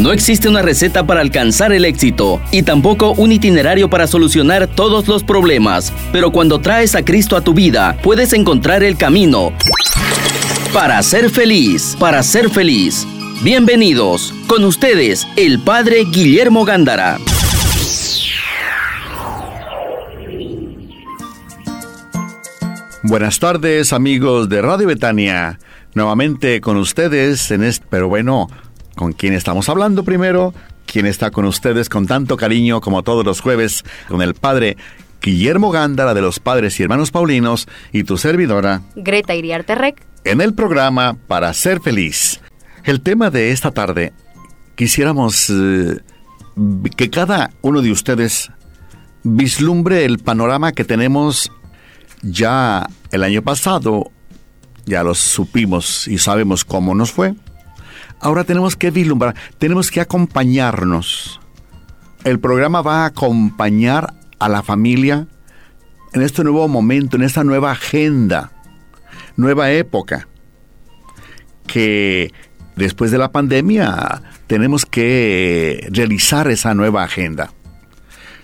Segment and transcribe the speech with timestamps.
[0.00, 5.06] No existe una receta para alcanzar el éxito y tampoco un itinerario para solucionar todos
[5.06, 9.52] los problemas, pero cuando traes a Cristo a tu vida, puedes encontrar el camino
[10.72, 13.06] para ser feliz, para ser feliz.
[13.42, 17.18] Bienvenidos, con ustedes, el Padre Guillermo Gándara.
[23.02, 25.58] Buenas tardes amigos de Radio Betania,
[25.92, 28.48] nuevamente con ustedes en este, pero bueno,
[28.94, 30.54] con quién estamos hablando primero,
[30.86, 34.76] quién está con ustedes con tanto cariño como todos los jueves, con el padre
[35.22, 40.40] Guillermo Gándara de los Padres y Hermanos Paulinos y tu servidora, Greta Iriarte Rec, en
[40.40, 42.40] el programa Para Ser Feliz.
[42.84, 44.12] El tema de esta tarde,
[44.76, 45.98] quisiéramos eh,
[46.96, 48.50] que cada uno de ustedes
[49.22, 51.52] vislumbre el panorama que tenemos
[52.22, 54.10] ya el año pasado,
[54.86, 57.34] ya lo supimos y sabemos cómo nos fue
[58.20, 61.40] Ahora tenemos que vislumbrar, tenemos que acompañarnos.
[62.24, 65.26] El programa va a acompañar a la familia
[66.12, 68.52] en este nuevo momento, en esta nueva agenda,
[69.36, 70.28] nueva época,
[71.66, 72.32] que
[72.76, 77.52] después de la pandemia tenemos que realizar esa nueva agenda.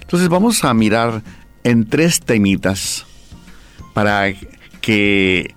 [0.00, 1.22] Entonces vamos a mirar
[1.64, 3.04] en tres temitas
[3.92, 4.32] para
[4.80, 5.54] que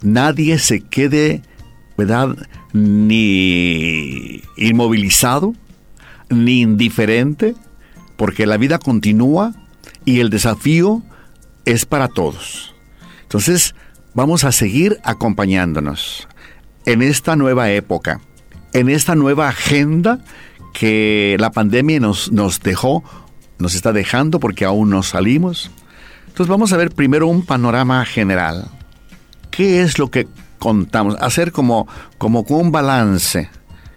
[0.00, 1.42] nadie se quede,
[1.98, 2.36] ¿verdad?
[2.76, 5.54] Ni inmovilizado,
[6.28, 7.54] ni indiferente,
[8.16, 9.54] porque la vida continúa
[10.04, 11.02] y el desafío
[11.64, 12.74] es para todos.
[13.22, 13.74] Entonces,
[14.14, 16.28] vamos a seguir acompañándonos
[16.84, 18.20] en esta nueva época,
[18.72, 20.20] en esta nueva agenda
[20.74, 23.02] que la pandemia nos, nos dejó,
[23.58, 25.70] nos está dejando porque aún no salimos.
[26.26, 28.70] Entonces vamos a ver primero un panorama general.
[29.50, 31.86] ¿Qué es lo que contamos, hacer como,
[32.18, 33.48] como un balance.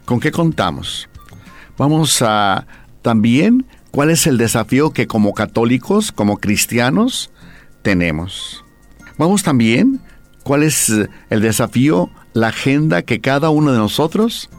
[0.05, 1.09] ¿Con qué contamos?
[1.77, 2.65] Vamos a
[3.01, 7.31] también cuál es el desafío que como católicos, como cristianos,
[7.81, 8.63] tenemos.
[9.17, 10.01] Vamos también
[10.43, 10.91] cuál es
[11.29, 14.49] el desafío, la agenda que cada uno de nosotros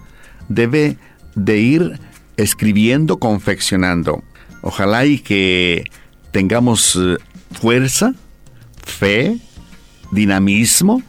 [0.49, 0.97] debe
[1.35, 2.01] de ir
[2.37, 4.23] escribiendo, confeccionando.
[4.63, 5.85] Ojalá y que
[6.33, 7.17] tengamos eh,
[7.53, 8.15] fuerza,
[8.85, 9.39] fe,
[10.11, 11.03] dinamismo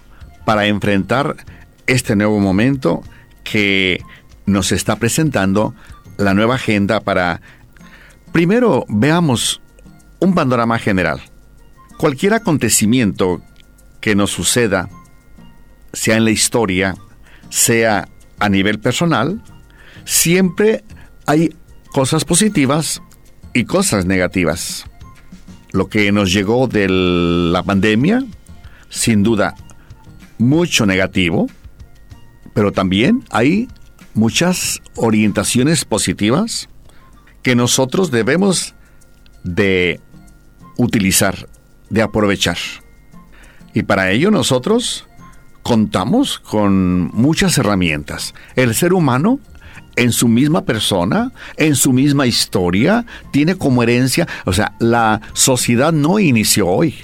[0.52, 1.38] para enfrentar
[1.88, 3.04] este nuevo momento
[3.46, 4.02] que
[4.46, 5.74] nos está presentando
[6.18, 7.40] la nueva agenda para...
[8.34, 9.62] Primero veamos
[10.20, 11.22] un panorama general.
[11.98, 13.42] Cualquier acontecimiento
[14.02, 14.90] que nos suceda,
[15.94, 16.96] sea en la historia,
[17.48, 19.42] sea a nivel personal,
[20.04, 20.84] siempre
[21.28, 21.56] hay
[21.94, 23.02] cosas positivas
[23.54, 24.84] y cosas negativas.
[25.72, 28.26] Lo que nos llegó de la pandemia,
[28.90, 29.56] sin duda,
[30.42, 31.48] mucho negativo,
[32.54, 33.70] pero también hay
[34.14, 36.68] muchas orientaciones positivas
[37.44, 38.76] que nosotros debemos
[39.44, 40.00] de
[40.78, 41.48] utilizar,
[41.90, 42.58] de aprovechar.
[43.74, 45.08] Y para ello nosotros
[45.64, 48.34] contamos con muchas herramientas.
[48.56, 49.40] El ser humano
[49.96, 55.92] en su misma persona, en su misma historia, tiene como herencia, o sea, la sociedad
[55.92, 56.96] no inició hoy.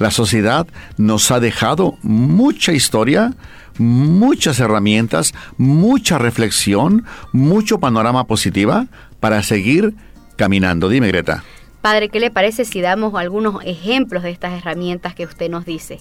[0.00, 0.66] La sociedad
[0.96, 3.34] nos ha dejado mucha historia,
[3.76, 8.86] muchas herramientas, mucha reflexión, mucho panorama positiva
[9.20, 9.92] para seguir
[10.36, 10.88] caminando.
[10.88, 11.44] Dime, Greta.
[11.82, 15.98] Padre, ¿qué le parece si damos algunos ejemplos de estas herramientas que usted nos dice?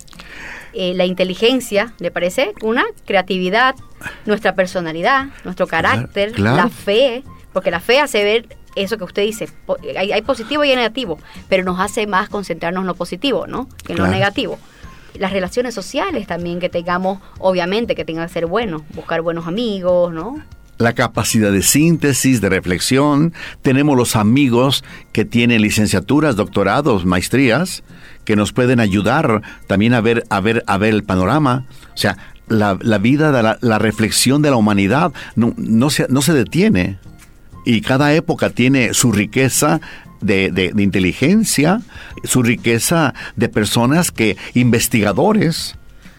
[0.71, 2.53] Eh, la inteligencia, ¿le parece?
[2.61, 3.75] Una, creatividad,
[4.25, 9.50] nuestra personalidad, nuestro carácter, la fe, porque la fe hace ver eso que usted dice,
[9.97, 13.67] hay, positivo y hay negativo, pero nos hace más concentrarnos en lo positivo, ¿no?
[13.85, 14.57] Que en lo negativo.
[15.16, 20.13] Las relaciones sociales también que tengamos, obviamente, que tengan que ser buenos, buscar buenos amigos,
[20.13, 20.41] ¿no?
[20.79, 23.34] la capacidad de síntesis, de reflexión.
[23.62, 27.84] Tenemos los amigos que tienen licenciaturas, doctorados, maestrías,
[28.23, 31.66] que nos pueden ayudar también a ver, a ver, a ver el panorama.
[31.94, 36.98] O sea, la, vida, la, reflexión de la humanidad no, no, se, no se detiene
[37.65, 39.81] y cada época tiene su riqueza
[40.21, 41.81] de, inteligencia,
[42.23, 45.75] su riqueza de personas que, investigadores,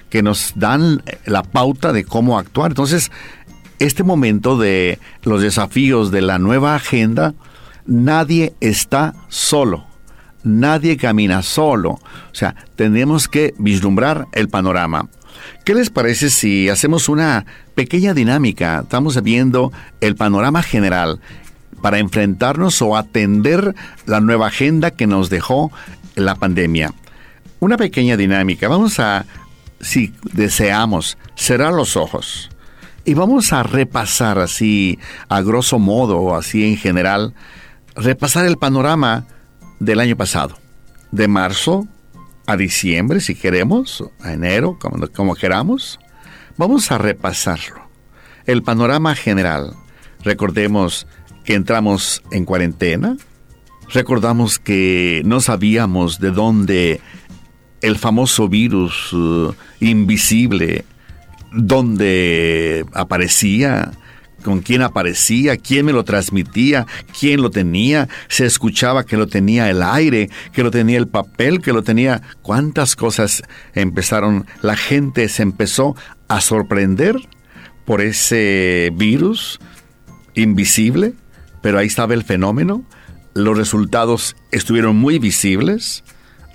[0.09, 2.73] que nos dan la pauta de cómo actuar.
[2.73, 3.11] Entonces,
[3.79, 7.35] este momento de los desafíos de la nueva agenda,
[7.87, 9.87] nadie está solo,
[10.43, 11.93] nadie camina solo.
[11.93, 15.09] O sea, tenemos que vislumbrar el panorama.
[15.65, 18.81] ¿Qué les parece si hacemos una pequeña dinámica?
[18.83, 21.21] Estamos viendo el panorama general
[21.81, 23.75] para enfrentarnos o atender
[24.07, 25.73] la nueva agenda que nos dejó
[26.15, 26.93] la pandemia.
[27.59, 28.69] Una pequeña dinámica.
[28.69, 29.27] Vamos a,
[29.81, 32.51] si deseamos, cerrar los ojos
[33.05, 34.99] Y vamos a repasar así,
[35.29, 37.35] a grosso modo, así en general,
[37.97, 39.25] repasar el panorama
[39.79, 40.59] del año pasado,
[41.11, 41.89] de marzo
[42.51, 45.99] a diciembre, si queremos, a enero, como, como queramos.
[46.57, 47.89] Vamos a repasarlo.
[48.47, 49.75] El panorama general.
[50.23, 51.07] Recordemos
[51.45, 53.17] que entramos en cuarentena.
[53.93, 57.01] Recordamos que no sabíamos de dónde
[57.81, 60.85] el famoso virus uh, invisible,
[61.53, 63.93] dónde aparecía,
[64.43, 66.87] con quién aparecía, quién me lo transmitía,
[67.19, 71.61] quién lo tenía, se escuchaba que lo tenía el aire, que lo tenía el papel,
[71.61, 72.23] que lo tenía...
[72.43, 73.43] ¿Cuántas cosas
[73.75, 74.47] empezaron?
[74.63, 75.95] La gente se empezó
[76.29, 77.17] a sorprender
[77.85, 79.61] por ese virus
[80.35, 81.15] invisible,
[81.63, 82.85] pero ahí estaba el fenómeno.
[83.35, 86.03] Los resultados estuvieron muy visibles,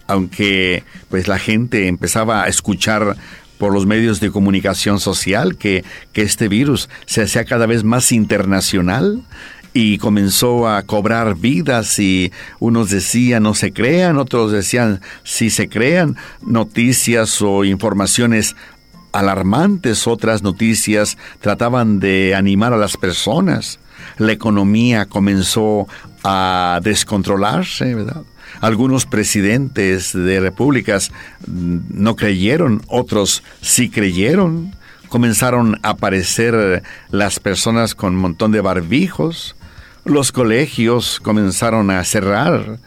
[0.08, 3.16] aunque pues la gente empezaba a escuchar
[3.58, 8.12] por los medios de comunicación social que, que este virus se hacía cada vez más
[8.12, 9.24] internacional
[9.74, 15.68] y comenzó a cobrar vidas y unos decían no se crean, otros decían sí se
[15.68, 18.56] crean, noticias o informaciones
[19.12, 23.80] alarmantes, otras noticias trataban de animar a las personas.
[24.18, 25.88] La economía comenzó
[26.24, 28.24] a descontrolarse, ¿verdad?
[28.62, 31.12] Algunos presidentes de repúblicas
[31.48, 34.76] no creyeron, otros sí creyeron.
[35.10, 39.56] Comenzaron a aparecer las personas con un montón de barbijos.
[40.04, 42.80] Los colegios comenzaron a cerrar.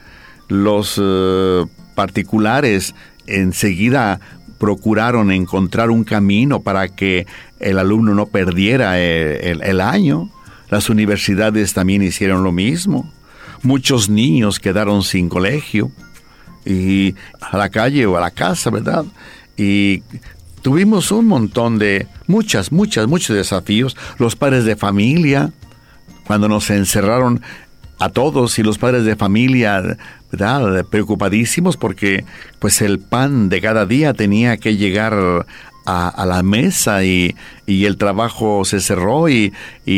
[0.49, 2.95] Los eh, particulares
[3.27, 4.21] enseguida
[4.59, 7.27] procuraron encontrar un camino para que
[7.61, 10.31] el alumno no perdiera eh, el año.
[10.71, 13.11] Las universidades también hicieron lo mismo.
[13.63, 15.91] Muchos niños quedaron sin colegio
[16.65, 19.05] y a la calle o a la casa, ¿verdad?
[19.57, 20.03] Y
[20.63, 23.97] tuvimos un montón de, muchas, muchas, muchos desafíos.
[24.19, 25.51] Los padres de familia,
[26.27, 27.43] cuando nos encerraron
[27.99, 29.99] a todos y los padres de familia,
[30.31, 30.85] ¿verdad?
[30.85, 32.25] Preocupadísimos porque
[32.59, 35.47] pues el pan de cada día tenía que llegar
[35.89, 37.35] a, la mesa y,
[37.67, 39.53] el trabajo se cerró y,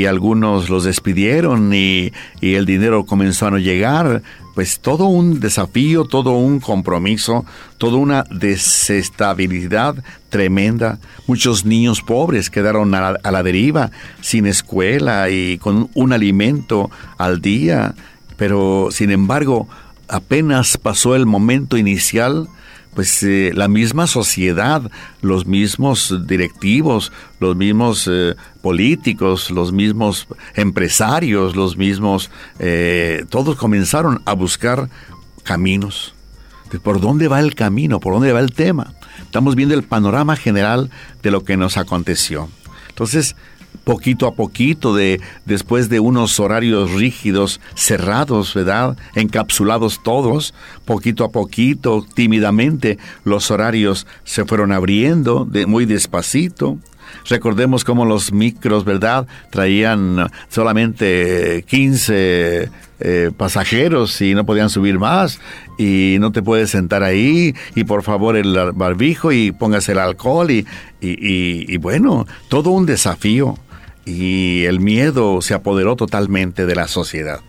[0.07, 4.23] algunos los despidieron y, y, el dinero comenzó a no llegar.
[4.55, 7.45] Pues todo un desafío, todo un compromiso,
[7.79, 9.97] toda una desestabilidad
[10.29, 10.99] tremenda.
[11.27, 13.91] Muchos niños pobres quedaron a la, a la deriva,
[14.21, 17.95] sin escuela y con un alimento al día.
[18.37, 19.69] Pero, sin embargo,
[20.09, 22.49] apenas pasó el momento inicial,
[22.95, 24.91] pues eh, la misma sociedad,
[25.23, 34.23] los mismos directivos, los mismos eh, políticos, los mismos empresarios, los mismos, eh, todos comenzaron
[34.25, 34.89] a buscar
[35.45, 36.15] caminos.
[36.83, 38.01] ¿Por dónde va el camino?
[38.01, 38.95] ¿Por dónde va el tema?
[39.23, 40.91] Estamos viendo el panorama general
[41.23, 42.49] de lo que nos aconteció.
[42.89, 43.35] Entonces,
[43.85, 48.97] poquito a poquito, de, después de unos horarios rígidos, cerrados, ¿verdad?
[49.15, 56.79] Encapsulados todos, poquito a poquito, tímidamente, los horarios se fueron abriendo de, muy despacito.
[57.29, 59.27] Recordemos cómo los micros, ¿verdad?
[59.51, 62.71] Traían solamente 15
[63.03, 65.41] eh, pasajeros y no podían subir más
[65.79, 70.51] y no te puedes sentar ahí y por favor el barbijo y póngase el alcohol
[70.51, 70.67] y,
[71.01, 73.59] y, bueno, todo un desafío
[74.05, 77.41] y el miedo se apoderó totalmente de la sociedad.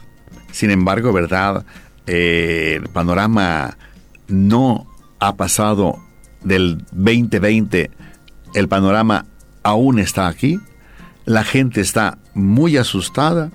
[0.53, 1.65] Sin embargo, ¿verdad?
[2.07, 3.77] Eh, el panorama
[4.29, 4.87] no
[5.19, 5.99] ha pasado
[6.45, 7.91] del 2020,
[8.53, 9.25] el panorama
[9.63, 10.59] aún está aquí,
[11.25, 13.51] la gente está muy asustada,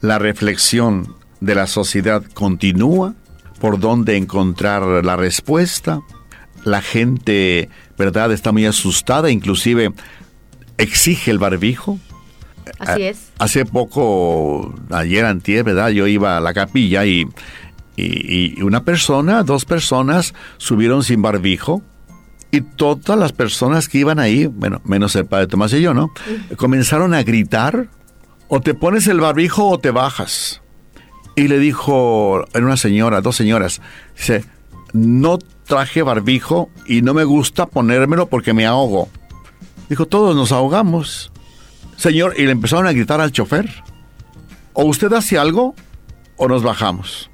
[0.00, 3.14] la reflexión de la sociedad continúa,
[3.60, 6.00] por dónde encontrar la respuesta,
[6.64, 9.92] la gente, ¿verdad?, está muy asustada, inclusive
[10.76, 11.98] exige el barbijo,
[12.78, 13.30] Así es.
[13.38, 15.90] Hace poco, ayer antier, ¿verdad?
[15.90, 17.26] Yo iba a la capilla y,
[17.96, 21.82] y, una persona, dos personas subieron sin barbijo
[22.50, 26.12] y todas las personas que iban ahí, bueno, menos el padre Tomás y yo, ¿no?
[26.56, 27.88] Comenzaron a gritar,
[28.48, 30.62] o te pones el barbijo o te bajas.
[31.34, 33.82] Y le dijo, era una señora, dos señoras,
[34.16, 34.44] dice,
[34.92, 39.08] no traje barbijo y no me gusta ponérmelo porque me ahogo.
[39.88, 41.32] Dijo, todos nos ahogamos.
[41.96, 43.70] Señor, y le empezaron a gritar al chofer,
[44.72, 45.74] o usted hace algo
[46.36, 47.30] o nos bajamos.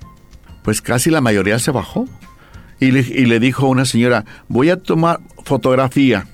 [0.62, 2.06] Pues casi la mayoría se bajó.
[2.82, 6.26] Y le, dijo una señora, voy a tomar fotografía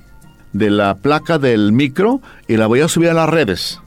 [0.55, 3.83] de la placa del micro y la voy a subir a las redes.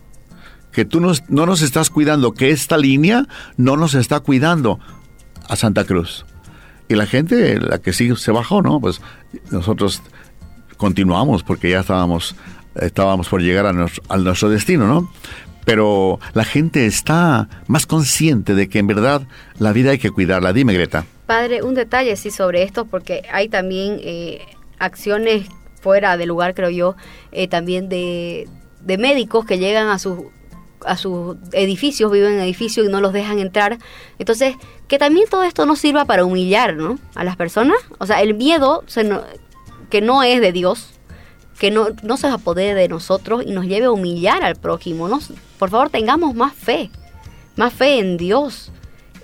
[0.71, 3.25] Que tú no nos estás cuidando, que esta línea
[3.57, 4.79] no nos está cuidando
[5.49, 6.23] a Santa Cruz.
[6.87, 8.79] Y la gente, la que sí se bajó, ¿no?
[8.79, 9.01] Pues
[9.49, 10.03] nosotros
[10.77, 12.35] continuamos porque ya estábamos
[12.75, 15.11] estábamos por llegar a nuestro, a nuestro destino, ¿no?
[15.65, 19.23] Pero la gente está más consciente de que en verdad
[19.57, 20.53] la vida hay que cuidarla.
[20.53, 21.05] Dime, Greta.
[21.31, 24.41] Padre, un detalle sí sobre esto, porque hay también eh,
[24.79, 25.47] acciones
[25.79, 26.97] fuera del lugar, creo yo,
[27.31, 28.49] eh, también de,
[28.81, 30.25] de médicos que llegan a sus
[30.85, 33.77] a sus edificios, viven en edificios y no los dejan entrar.
[34.19, 34.57] Entonces,
[34.89, 36.99] que también todo esto no sirva para humillar ¿no?
[37.15, 37.77] a las personas.
[37.97, 38.83] O sea, el miedo
[39.89, 40.99] que no es de Dios,
[41.57, 45.07] que no, no se apodere de nosotros y nos lleve a humillar al prójimo.
[45.07, 45.21] ¿no?
[45.57, 46.91] Por favor, tengamos más fe,
[47.55, 48.73] más fe en Dios.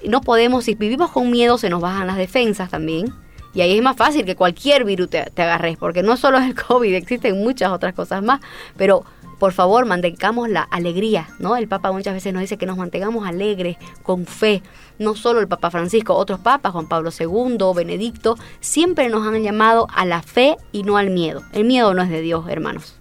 [0.06, 3.14] No podemos, si vivimos con miedo, se nos bajan las defensas también.
[3.54, 6.56] Y ahí es más fácil que cualquier virus te, agarres, porque no solo es el
[6.68, 8.40] COVID, existen muchas otras cosas más.
[8.76, 9.04] Pero
[9.40, 11.56] por favor, mantengamos la alegría, ¿no?
[11.56, 14.64] El Papa muchas veces nos dice que nos mantengamos alegres, con fe.
[14.98, 19.88] No solo el Papa Francisco, otros papas, Juan Pablo II, Benedicto, siempre nos han llamado
[19.94, 21.44] a la fe y no al miedo.
[21.54, 22.96] El miedo no es de Dios, hermanos.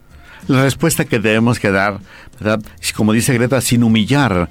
[0.46, 1.98] La respuesta que debemos que dar,
[2.38, 2.60] ¿verdad?
[2.94, 4.48] Como dice Greta, sin humillar,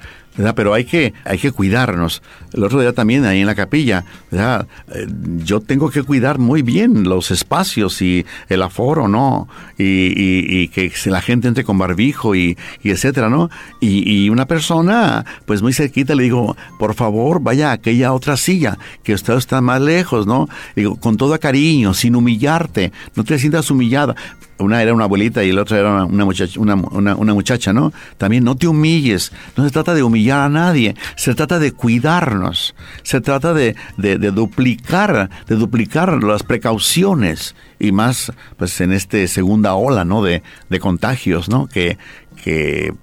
[0.54, 2.22] pero hay que, hay que cuidarnos.
[2.52, 4.04] El otro día también ahí en la capilla.
[4.32, 5.06] Eh,
[5.44, 9.48] yo tengo que cuidar muy bien los espacios y el aforo, ¿no?
[9.78, 13.50] Y, que la gente entre con barbijo y, etcétera, ¿no?
[13.80, 18.78] Y, una persona, pues muy cerquita le digo, por favor, vaya a aquella otra silla,
[19.02, 20.48] que usted está más lejos, ¿no?
[20.74, 24.14] Digo, con todo cariño, sin humillarte, no te sientas humillada
[24.58, 27.92] una era una abuelita y la otra era una muchacha, una, una, muchacha, ¿no?
[28.16, 32.74] También no te humilles, no se trata de humillar a nadie, se trata de cuidarnos,
[33.02, 37.54] se trata de, de, duplicar, de duplicar las precauciones.
[37.78, 40.22] Y más pues en esta segunda ola, ¿no?
[40.22, 41.66] De, de contagios, ¿no?
[41.66, 41.98] Que,
[42.42, 42.94] que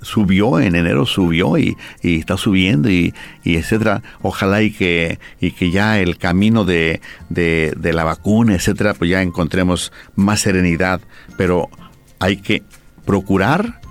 [0.00, 3.14] subió en enero subió y, está subiendo y,
[3.44, 4.02] etcétera.
[4.22, 9.10] Ojalá y que y que ya el camino de, de, de, la vacuna etcétera pues
[9.10, 11.00] ya encontremos más serenidad.
[11.36, 11.68] Pero
[12.18, 12.62] hay que
[13.04, 13.81] procurar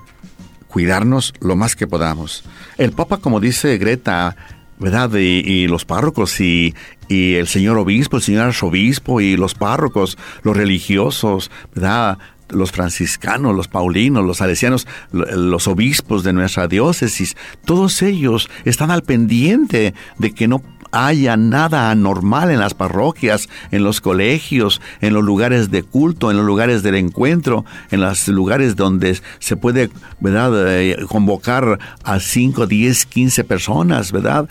[0.72, 2.44] cuidarnos lo más que podamos
[2.78, 4.36] el papa como dice Greta
[4.80, 6.74] verdad y, los párrocos y,
[7.08, 12.18] y el señor obispo, el señor arzobispo y los párrocos, los religiosos, ¿verdad?
[12.50, 19.04] los franciscanos, los paulinos, los salesianos, los obispos de nuestra diócesis, todos ellos están al
[19.04, 20.62] pendiente de que no
[20.92, 26.38] haya nada anormal en las parroquias, en los colegios, en los lugares de culto, en
[26.38, 32.68] los lugares del encuentro, en los lugares donde se puede, ¿verdad?, eh, convocar a 5,
[32.68, 34.50] 10, 15 personas, ¿verdad?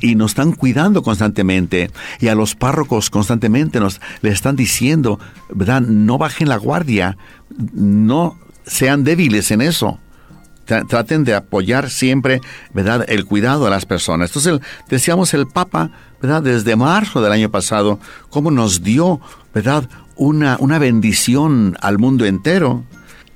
[0.00, 1.90] Y nos están cuidando constantemente.
[2.20, 5.18] Y a los párrocos constantemente nos le están diciendo,
[5.52, 7.16] ¿verdad?, no bajen la guardia,
[7.72, 9.98] no sean débiles en eso
[10.64, 12.40] traten de apoyar siempre,
[12.72, 14.30] ¿verdad?, el cuidado a las personas.
[14.30, 15.90] Entonces, decíamos el Papa,
[16.20, 17.98] ¿verdad?, desde marzo del año pasado,
[18.30, 19.20] cómo nos dio,
[19.54, 22.84] ¿verdad?, una, una bendición al mundo entero.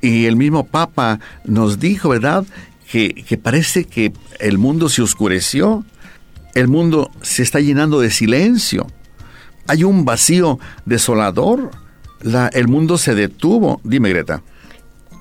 [0.00, 2.44] Y el mismo Papa nos dijo, ¿verdad?,
[2.90, 5.85] que, que parece que el mundo se oscureció,
[6.54, 8.87] el mundo se está llenando de silencio,
[9.68, 11.70] hay un vacío desolador,
[12.23, 13.80] la, el mundo se detuvo.
[13.85, 14.42] Dime, Greta.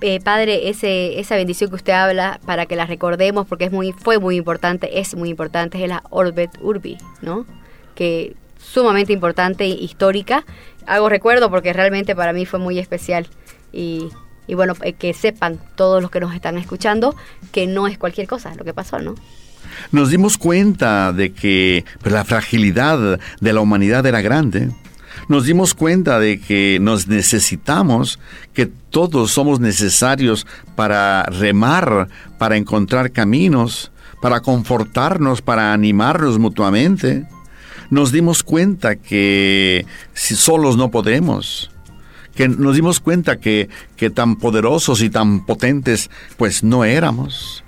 [0.02, 3.94] Eh, padre, ese, esa bendición que usted habla, para que la recordemos, porque es muy,
[3.94, 7.46] fue muy importante, es muy importante, es la Orbet Urbi, ¿no?
[7.96, 10.46] Que sumamente importante e histórica.
[10.86, 13.28] Hago recuerdo porque realmente para mí fue muy especial.
[13.74, 14.10] Y,
[14.46, 17.16] y bueno, eh, que sepan todos los que nos están escuchando
[17.52, 19.16] que no es cualquier cosa lo que pasó, ¿no?
[19.92, 24.70] Nos dimos cuenta de que pues, la fragilidad de la humanidad era grande
[25.28, 28.20] nos dimos cuenta de que nos necesitamos,
[28.54, 32.08] que todos somos necesarios para remar,
[32.38, 37.26] para encontrar caminos, para confortarnos, para animarnos mutuamente.
[37.90, 41.72] Nos dimos cuenta que si solos no podemos,
[42.36, 47.64] que nos dimos cuenta que, que tan poderosos y tan potentes pues no éramos.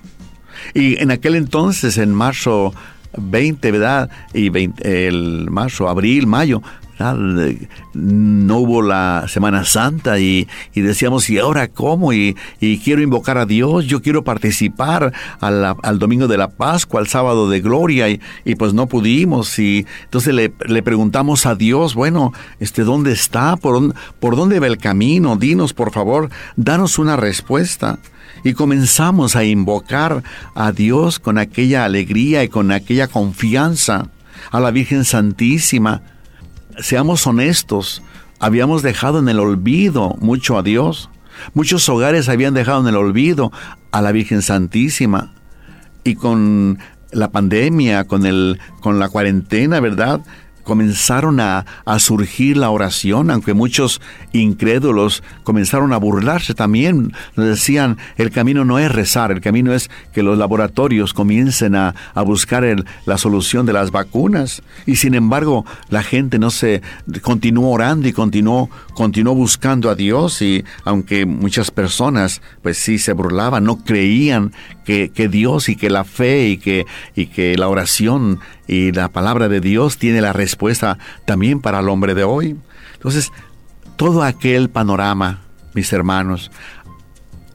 [0.74, 2.74] Y en aquel entonces, en marzo
[3.18, 4.10] 20, ¿verdad?
[4.34, 4.52] Y
[4.84, 6.62] el marzo, abril, mayo,
[7.00, 12.14] no hubo la Semana Santa y, decíamos, ¿y ahora cómo?
[12.14, 12.36] Y,
[12.84, 17.62] quiero invocar a Dios, yo quiero participar al domingo de la Pascua, al sábado de
[17.62, 18.20] gloria, y,
[18.56, 19.58] pues no pudimos.
[19.60, 20.50] Y entonces le,
[20.82, 23.56] preguntamos a Dios, bueno, este, ¿dónde está?
[23.56, 25.36] ¿Por, ¿Por dónde va el camino?
[25.36, 28.00] Dinos, por favor, danos una respuesta
[28.44, 30.24] y comenzamos a invocar
[30.56, 34.08] a Dios con aquella alegría y con aquella confianza,
[34.52, 36.02] a la Virgen Santísima,
[36.82, 38.02] seamos honestos,
[38.40, 41.10] habíamos dejado en el olvido mucho a Dios.
[41.54, 43.52] Muchos hogares habían dejado en el olvido
[43.92, 45.34] a la Virgen Santísima.
[46.04, 46.80] Y con
[47.12, 50.22] la pandemia, con, el, con la cuarentena, ¿verdad?
[50.70, 51.66] Comenzaron a,
[51.98, 54.02] surgir la oración, aunque muchos
[54.34, 57.12] incrédulos comenzaron a burlarse también.
[57.36, 62.64] Decían, el camino no es rezar, el camino es que los laboratorios comiencen a, buscar
[63.06, 64.62] la solución de las vacunas.
[64.86, 66.84] Y sin embargo, la gente no se
[67.24, 73.14] continuó orando y continuó, continuó buscando a Dios y aunque muchas personas pues sí se
[73.14, 74.54] burlaban, no creían
[74.86, 76.86] que, que Dios y que la fe y que,
[77.16, 81.90] y que la oración y la palabra de Dios tiene la respuesta también para el
[81.90, 82.56] hombre de hoy.
[82.94, 83.32] Entonces,
[83.96, 85.42] todo aquel panorama,
[85.74, 86.52] mis hermanos,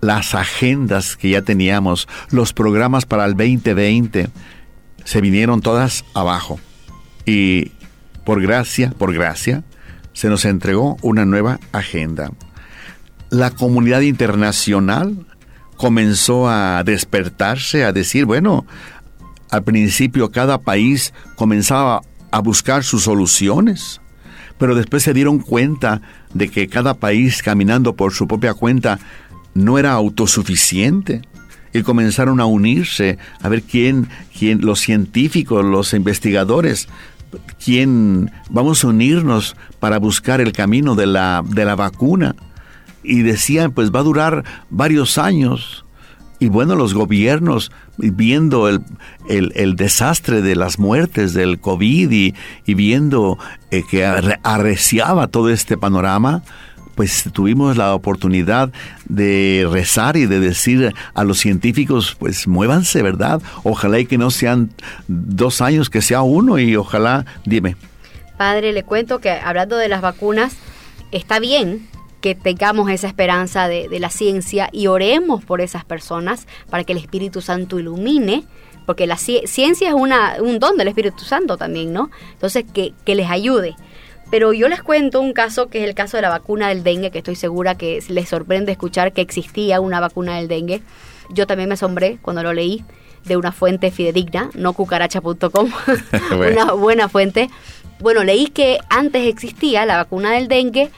[0.01, 4.29] las agendas que ya teníamos, los programas para el 2020,
[5.05, 6.59] se vinieron todas abajo.
[7.25, 7.71] Y
[8.25, 9.63] por gracia, por gracia,
[10.15, 12.33] se nos entregó una nueva agenda.
[13.31, 15.27] La comunidad internacional
[15.77, 18.67] comenzó a despertarse, a decir, bueno,
[19.51, 24.01] al principio cada país comenzaba a buscar sus soluciones,
[24.59, 28.99] pero después se dieron cuenta de que cada país caminando por su propia cuenta
[29.55, 31.23] no era autosuficiente
[31.73, 36.89] y comenzaron a unirse a ver quién, quién los científicos, los investigadores,
[37.63, 42.37] quién vamos a unirnos para buscar el camino de la, de la vacuna.
[43.03, 45.84] Y decían, pues va a durar varios años.
[46.45, 48.83] Y bueno, los gobiernos, viendo el,
[49.31, 52.35] el, desastre de las muertes del COVID y,
[52.75, 53.39] viendo
[53.71, 56.43] eh, que arreciaba todo este panorama,
[56.97, 58.71] pues tuvimos la oportunidad
[59.09, 63.41] de rezar y de decir a los científicos, pues muévanse, ¿verdad?
[63.63, 64.69] Ojalá y que no sean
[65.09, 67.75] dos años, que sea uno y ojalá, dime.
[68.37, 70.57] Padre, le cuento que hablando de las vacunas,
[71.11, 71.89] está bien
[72.25, 76.99] que tengamos esa esperanza de, la ciencia y oremos por esas personas para que el
[76.99, 78.45] Espíritu Santo ilumine,
[78.87, 82.11] porque la ciencia es una, un don del Espíritu Santo también, ¿no?
[82.33, 83.77] Entonces, que, que les ayude.
[84.31, 87.11] Pero yo les cuento un caso que es el caso de la vacuna del dengue,
[87.11, 90.81] que estoy segura que les sorprende escuchar que existía una vacuna del dengue.
[91.29, 92.87] Yo también me asombré cuando lo leí
[93.27, 95.71] de una fuente fidedigna, no cucaracha.com,
[96.33, 97.51] una buena fuente.
[98.01, 100.91] Bueno, leí que antes existía la vacuna del dengue,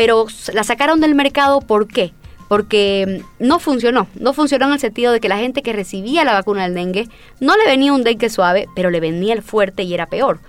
[0.00, 2.14] pero la sacaron del mercado ¿por qué?
[2.48, 6.24] Porque mm, no funcionó, no funcionó en el sentido de que la gente que recibía
[6.24, 7.06] la vacuna del dengue
[7.38, 10.40] no le venía un dengue suave, pero le venía el fuerte y era peor,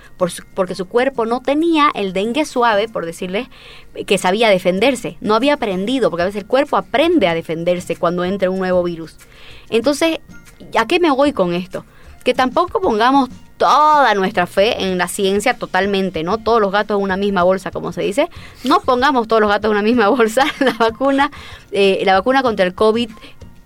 [0.56, 3.50] porque su cuerpo no tenía el dengue suave, por decirle,
[4.08, 8.24] que sabía defenderse, no había aprendido, porque a veces el cuerpo aprende a defenderse cuando
[8.24, 9.18] entra un nuevo virus.
[9.70, 10.20] Entonces,
[10.80, 11.84] ¿a qué me voy con esto?
[12.24, 13.28] Que tampoco pongamos
[13.62, 16.40] toda nuestra fe en la ciencia totalmente, ¿no?
[16.40, 18.28] Todos los gatos en una misma bolsa, como se dice.
[18.64, 20.46] No pongamos todos los gatos en una misma bolsa.
[20.60, 21.30] La vacuna,
[21.72, 23.12] eh, la vacuna contra el COVID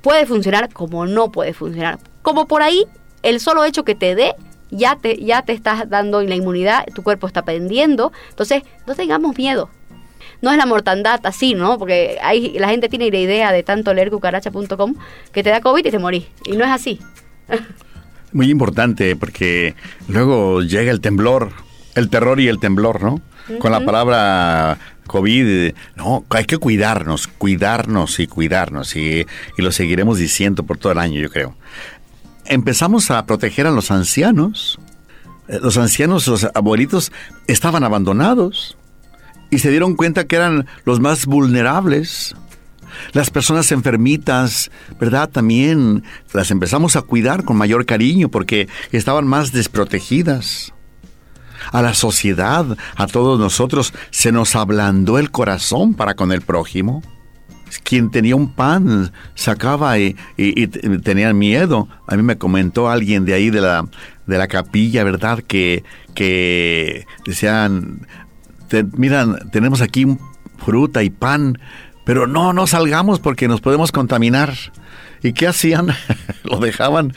[0.02, 1.98] puede funcionar como no puede funcionar.
[2.24, 2.86] Como por ahí,
[3.24, 4.36] el solo hecho que te dé
[4.70, 8.12] ya te, ya te estás dando la inmunidad, tu cuerpo está aprendiendo.
[8.32, 9.70] Entonces, no tengamos miedo.
[10.42, 11.78] No es la mortandad así, ¿no?
[11.78, 14.96] Porque hay, la gente tiene la idea de tanto leer cucaracha.com
[15.32, 16.28] que te da COVID y te morís.
[16.44, 17.00] Y no es así.
[18.36, 19.76] muy importante porque
[20.08, 21.52] luego llega el temblor,
[21.96, 23.22] el terror y el temblor, ¿no?
[23.60, 29.26] Con la palabra COVID, no, hay que cuidarnos, cuidarnos y cuidarnos y,
[29.58, 31.56] y lo seguiremos diciendo por todo el año, yo creo.
[32.46, 34.80] Empezamos a proteger a los ancianos.
[35.48, 37.12] Eh, los ancianos, los abuelitos,
[37.48, 38.78] estaban abandonados
[39.50, 42.36] y se dieron cuenta que eran los más vulnerables
[43.14, 45.30] las personas enfermitas, ¿verdad?
[45.30, 46.04] También
[46.34, 50.74] las empezamos a cuidar con mayor cariño porque estaban más desprotegidas.
[51.72, 57.02] A la sociedad, a todos nosotros, se nos ablandó el corazón para con el prójimo.
[57.84, 60.16] Quien tenía un pan sacaba y,
[61.04, 61.88] tenía miedo.
[62.08, 63.88] A mí me comentó alguien de ahí de la,
[64.28, 65.40] de la capilla, ¿verdad?
[65.40, 68.08] Que, que decían,
[68.96, 70.06] miran, tenemos aquí
[70.58, 71.60] fruta y pan,
[72.06, 74.54] pero no, no salgamos porque nos podemos contaminar.
[75.22, 75.88] ¿Y qué hacían?
[76.44, 77.14] Lo dejaban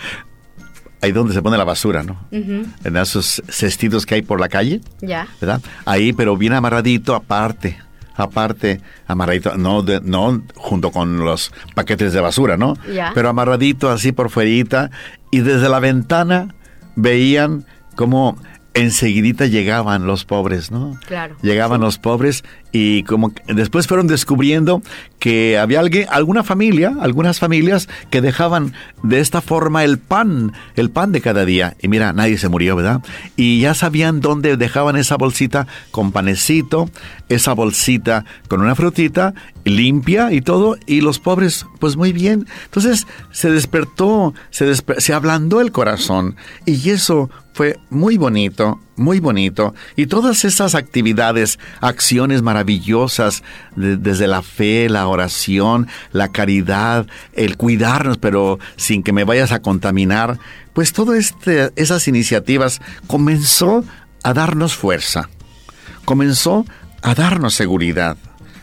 [1.01, 2.27] ahí donde se pone la basura, ¿no?
[2.31, 4.81] En esos cestitos que hay por la calle.
[5.01, 5.29] Ya.
[5.41, 5.61] ¿Verdad?
[5.85, 7.79] Ahí, pero bien amarradito aparte.
[8.17, 12.75] Aparte, amarradito, no, no junto con los paquetes de basura, ¿no?
[12.93, 13.13] Ya.
[13.15, 14.91] Pero amarradito así por fuerita.
[15.31, 16.55] Y desde la ventana
[16.97, 18.37] veían cómo
[18.75, 20.99] enseguidita llegaban los pobres, ¿no?
[21.07, 21.37] Claro.
[21.43, 24.83] Llegaban los pobres y como después fueron descubriendo
[25.19, 30.91] que había alguien, alguna familia, algunas familias que dejaban de esta forma el pan, el
[30.91, 31.77] pan de cada día.
[31.81, 33.03] Y mira, nadie se murió, ¿verdad?
[33.37, 36.91] Y ya sabían dónde dejaban esa bolsita con panecito,
[37.29, 42.47] esa bolsita con una frutita limpia y todo, y los pobres, pues muy bien.
[42.65, 49.75] Entonces se despertó, se, se ablandó el corazón y eso fue muy bonito, muy bonito.
[49.97, 53.43] Y todas esas actividades, acciones maravillosas,
[53.77, 59.61] desde la fe, la oración, la caridad, el cuidarnos, pero sin que me vayas a
[59.63, 60.39] contaminar,
[60.73, 63.85] pues todas este, esas iniciativas comenzó
[64.23, 65.29] a darnos fuerza,
[66.05, 66.67] comenzó
[67.03, 68.17] a darnos seguridad,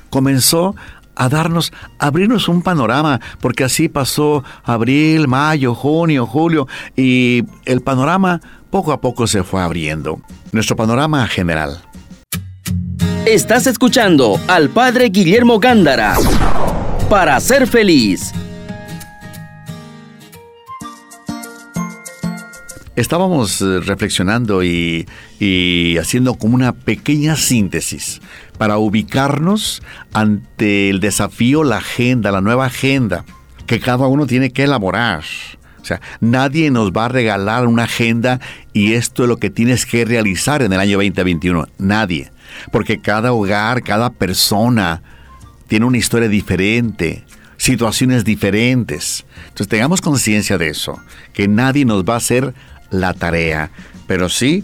[0.10, 0.76] comenzó
[1.16, 7.82] a darnos, a abrirnos un panorama, porque así pasó abril, mayo, junio, julio, y el
[7.82, 8.42] panorama
[8.76, 10.20] poco a poco se fue abriendo.
[10.52, 11.82] Nuestro panorama general.
[13.26, 16.18] Estás escuchando al Padre Guillermo Gándara
[17.10, 18.34] para ser feliz.
[22.98, 25.08] Estábamos eh, reflexionando y,
[25.40, 28.20] y, haciendo como una pequeña síntesis
[28.58, 33.24] para ubicarnos ante el desafío, la agenda, la nueva agenda
[33.68, 35.24] que cada uno tiene que elaborar.
[35.86, 38.40] O sea, nadie nos va a regalar una agenda
[38.74, 41.68] y esto es lo que tienes que realizar en el año 2021.
[41.78, 42.32] Nadie.
[42.72, 45.04] Porque cada hogar, cada persona
[45.68, 47.24] tiene una historia diferente,
[47.58, 49.28] situaciones diferentes.
[49.44, 51.00] Entonces tengamos conciencia de eso,
[51.34, 52.56] que nadie nos va a hacer
[52.90, 53.70] la tarea,
[54.08, 54.64] pero sí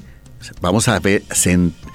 [0.59, 0.99] vamos a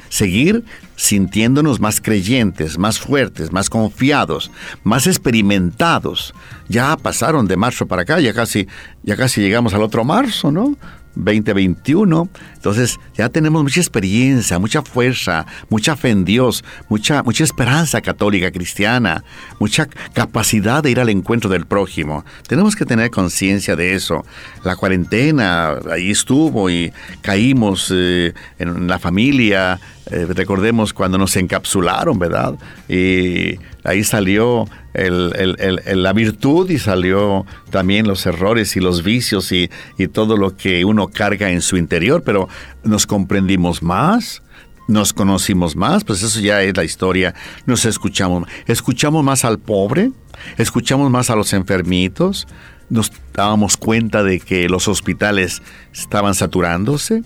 [0.08, 0.62] seguir
[0.94, 4.52] sintiéndonos más creyentes, más fuertes, más confiados,
[4.84, 6.32] más experimentados.
[6.68, 8.66] Ya pasaron de marzo para acá, ya casi,
[9.02, 10.76] ya casi llegamos al otro marzo, ¿no?
[11.16, 12.29] 2021.
[12.55, 18.50] Entonces ya tenemos mucha experiencia, mucha fuerza, mucha fe en Dios, mucha, mucha esperanza católica
[18.50, 19.24] cristiana,
[19.59, 22.24] mucha capacidad de ir al encuentro del prójimo.
[22.46, 24.24] Tenemos que tener conciencia de eso.
[24.62, 29.81] La cuarentena ahí estuvo y caímos eh, en la familia.
[30.10, 32.54] Eh, recordemos cuando nos encapsularon, ¿verdad?
[32.88, 40.08] Y ahí salió la virtud y salió también los errores y los vicios y, y
[40.08, 42.48] todo lo que uno carga en su interior, pero
[42.84, 44.42] nos comprendimos más,
[44.88, 47.34] nos conocimos más, pues eso ya es la historia,
[47.66, 50.12] nos escuchamos, escuchamos más al pobre,
[50.56, 52.46] escuchamos más a los enfermitos,
[52.88, 57.22] nos dábamos cuenta de que los hospitales estaban saturándose,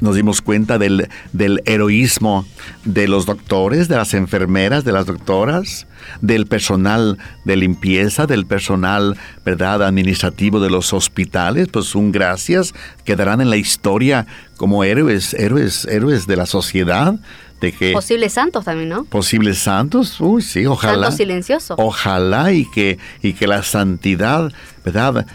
[0.00, 2.46] nos dimos cuenta del, del heroísmo
[2.84, 5.86] de los doctores, de las enfermeras, de las doctoras,
[6.20, 13.40] del personal de limpieza, del personal, ¿verdad?, administrativo de los hospitales, pues un gracias, quedarán
[13.40, 17.14] en la historia como héroes, héroes, héroes de la sociedad,
[17.60, 19.04] de que posibles santos también, ¿no?
[19.04, 20.94] Posibles santos, uy, sí, ojalá.
[20.94, 21.76] Santos silenciosos.
[21.78, 24.52] Ojalá y que y que la santidad,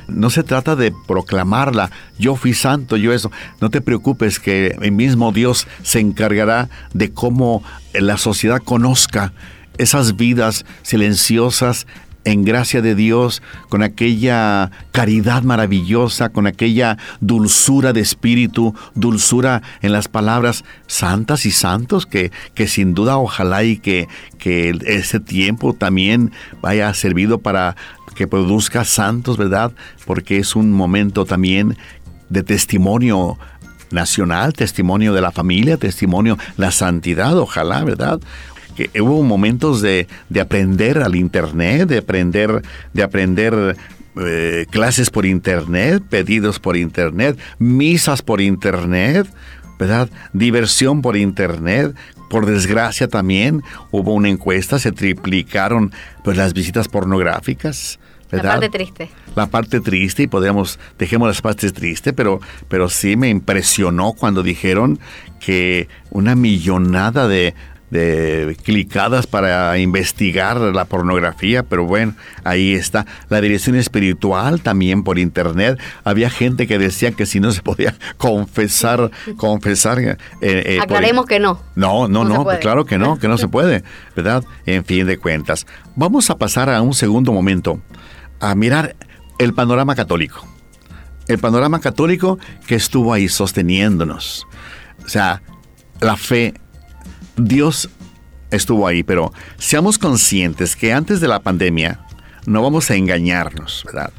[0.07, 3.31] No se trata de proclamarla, yo fui santo, yo eso.
[3.61, 7.63] No te preocupes que el mismo Dios se encargará de cómo
[7.93, 9.33] la sociedad conozca
[9.77, 11.87] esas vidas silenciosas
[12.25, 19.91] en gracia de Dios, con aquella caridad maravillosa, con aquella dulzura de espíritu, dulzura en
[19.91, 25.73] las palabras santas y santos, que, que sin duda ojalá y que, que ese tiempo
[25.73, 27.75] también vaya servido para
[28.13, 29.71] que produzca santos, ¿verdad?
[30.05, 31.77] Porque es un momento también
[32.29, 33.37] de testimonio
[33.91, 38.19] nacional, testimonio de la familia, testimonio, la santidad, ojalá, ¿verdad?
[38.73, 40.07] que hubo momentos de,
[40.41, 42.61] aprender al internet, de aprender,
[42.93, 43.77] de aprender
[44.19, 49.27] eh, clases por internet, pedidos por internet, misas por internet,
[49.79, 50.09] ¿verdad?
[50.33, 51.95] Diversión por internet.
[52.29, 55.91] Por desgracia también hubo una encuesta, se triplicaron
[56.23, 57.99] pues las visitas pornográficas.
[58.33, 58.55] ¿Verdad?
[58.55, 59.09] La parte triste.
[59.35, 64.43] La parte triste, y podríamos, dejemos las partes tristes, pero, pero sí me impresionó cuando
[64.43, 64.99] dijeron
[65.39, 67.53] que una millonada de,
[67.93, 73.05] de clicadas para investigar la pornografía, pero bueno, ahí está.
[73.29, 75.79] La dirección espiritual también por internet.
[76.03, 79.99] Había gente que decía que si no se podía confesar, confesar.
[79.99, 81.59] Eh, eh, Aclaremos que no.
[81.75, 83.83] No, no, no, claro que no, que no se puede,
[84.15, 84.43] ¿verdad?
[84.65, 85.67] En fin de cuentas.
[85.95, 87.79] Vamos a pasar a un segundo momento,
[88.43, 88.97] a mirar
[89.39, 90.45] el panorama católico.
[91.29, 94.45] El panorama católico que estuvo ahí sosteniéndonos.
[95.05, 95.41] O sea,
[96.01, 96.53] la fe
[97.37, 97.89] Dios
[98.51, 102.05] estuvo ahí, pero seamos conscientes que antes de la pandemia
[102.45, 104.11] no vamos a engañarnos, ¿verdad?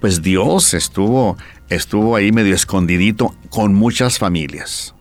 [0.00, 1.36] Pues Dios estuvo,
[1.68, 4.94] estuvo ahí medio escondidito con muchas familias.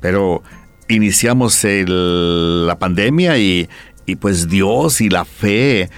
[0.00, 0.42] Pero
[0.88, 3.68] iniciamos la pandemia y,
[4.04, 5.88] y pues Dios y la fe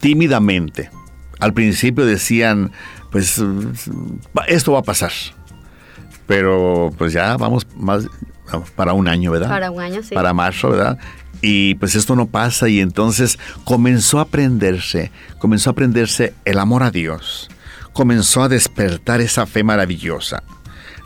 [0.00, 0.90] tímidamente.
[1.44, 2.72] Al principio decían,
[3.10, 3.38] pues
[4.46, 5.12] esto va a pasar.
[6.26, 8.06] Pero pues ya vamos más,
[8.74, 9.50] para un año, ¿verdad?
[9.50, 10.14] Para un año, sí.
[10.14, 10.98] Para marzo, ¿verdad?
[11.42, 16.82] Y pues esto no pasa y entonces comenzó a aprenderse, comenzó a aprenderse el amor
[16.82, 17.50] a Dios,
[17.92, 20.42] comenzó a despertar esa fe maravillosa.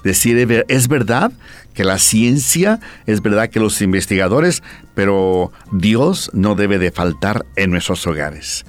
[0.05, 1.33] decir, es verdad
[1.75, 4.63] que la ciencia, es verdad que los investigadores,
[4.95, 8.65] pero Dios no debe de faltar en nuestros hogares.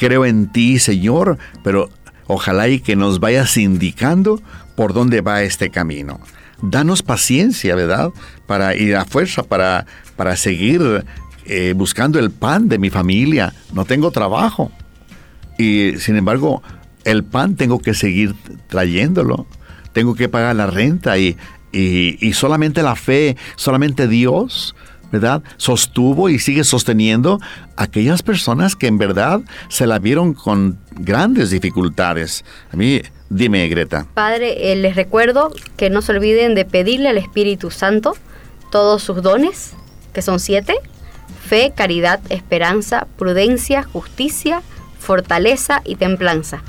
[0.00, 1.90] Creo en ti, Señor, pero
[2.26, 4.40] ojalá y que nos vayas indicando
[4.74, 6.20] por dónde va este camino.
[6.62, 8.10] Danos paciencia, ¿verdad?
[8.46, 9.84] Para ir a fuerza, para,
[10.16, 11.04] para seguir
[11.44, 13.52] eh, buscando el pan de mi familia.
[13.74, 14.72] No tengo trabajo.
[15.58, 16.62] Y sin embargo,
[17.04, 18.34] el pan tengo que seguir
[18.68, 19.46] trayéndolo.
[19.92, 21.36] Tengo que pagar la renta y,
[21.72, 24.74] y, solamente la fe, solamente Dios,
[25.12, 25.42] ¿verdad?
[25.56, 27.40] Sostuvo y sigue sosteniendo
[27.76, 32.44] aquellas personas que en verdad se la vieron con grandes dificultades.
[32.72, 34.06] A mí, dime, Greta.
[34.14, 38.16] Padre, eh, les recuerdo que no se olviden de pedirle al Espíritu Santo
[38.70, 39.72] todos sus dones,
[40.12, 40.74] que son siete,
[41.44, 44.62] fe, caridad, esperanza, prudencia, justicia,
[44.98, 46.62] fortaleza y templanza.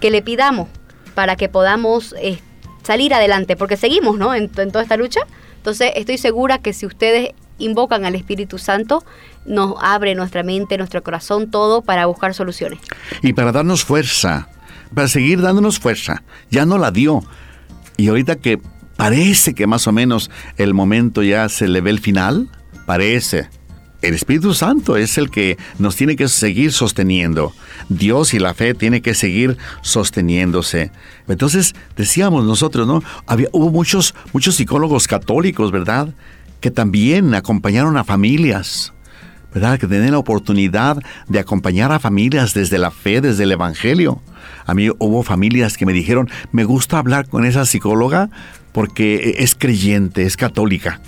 [0.00, 0.68] Que le pidamos
[1.14, 2.38] para que podamos eh,
[2.82, 4.34] salir adelante, porque seguimos ¿no?
[4.34, 5.20] en, toda esta lucha.
[5.56, 9.04] Entonces estoy segura que si ustedes invocan al Espíritu Santo,
[9.46, 12.80] nos abre nuestra mente, nuestro corazón, todo para buscar soluciones.
[13.22, 14.48] Y para darnos fuerza,
[14.94, 16.22] para seguir dándonos fuerza.
[16.50, 17.22] Ya no la dio.
[17.96, 18.60] Y ahorita que
[18.96, 22.48] parece que más o menos el momento ya se le ve el final,
[22.86, 23.48] parece
[24.02, 27.54] el Espíritu Santo es el que nos tiene que seguir sosteniendo.
[27.88, 30.90] Dios y la fe tiene que seguir sosteniéndose.
[31.28, 33.02] Entonces, decíamos nosotros, ¿no?
[33.26, 36.12] Había, hubo muchos, muchos psicólogos católicos, ¿verdad?
[36.62, 38.94] Que también acompañaron a familias.
[39.52, 39.78] ¿verdad?
[39.78, 40.96] Que tenían la oportunidad
[41.28, 44.22] de acompañar a familias desde la fe, desde el Evangelio.
[44.64, 48.30] A mí hubo familias que me dijeron, me gusta hablar con esa psicóloga
[48.72, 51.02] porque es creyente, es católica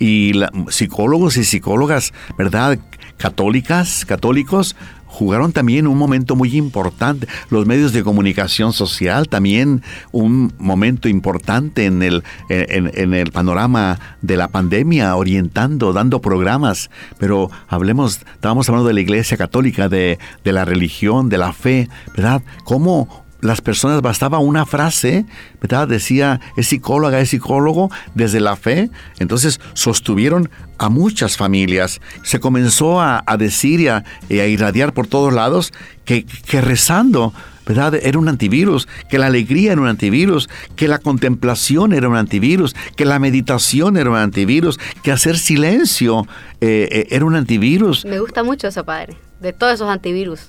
[0.00, 0.32] y
[0.68, 2.78] psicólogos y psicólogas, ¿verdad?
[3.18, 4.74] Católicas, católicos,
[5.10, 7.26] jugaron también un momento muy importante.
[7.50, 14.36] Los medios de comunicación social también un momento importante en el, en, el panorama de
[14.36, 16.90] la pandemia, orientando, dando programas.
[17.18, 21.88] Pero hablemos, estábamos hablando de la Iglesia Católica, de, de la religión, de la fe,
[22.16, 22.42] ¿verdad?
[22.64, 25.24] ¿Cómo las personas bastaba una frase,
[25.60, 25.88] ¿verdad?
[25.88, 28.90] Decía, es psicóloga, es psicólogo, desde la fe.
[29.18, 32.00] Entonces sostuvieron a muchas familias.
[32.22, 35.72] Se comenzó a, decir y a, irradiar por todos lados
[36.04, 37.32] que, que rezando,
[37.66, 37.94] ¿verdad?
[38.02, 42.74] Era un antivirus, que la alegría era un antivirus, que la contemplación era un antivirus,
[42.96, 46.26] que la meditación era un antivirus, que hacer silencio
[46.60, 48.04] eh, eh, era un antivirus.
[48.04, 50.40] Me gusta mucho eso, padre, de todos esos antivirus.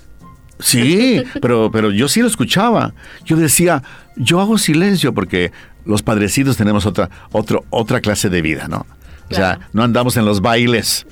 [0.62, 2.94] Sí, pero, pero yo sí lo escuchaba.
[3.26, 3.84] Yo decía,
[4.16, 5.52] yo hago silencio porque
[5.86, 8.86] los padrecitos tenemos otra, otro, otra clase de vida, ¿no?
[9.30, 11.06] O sea, no andamos en los bailes.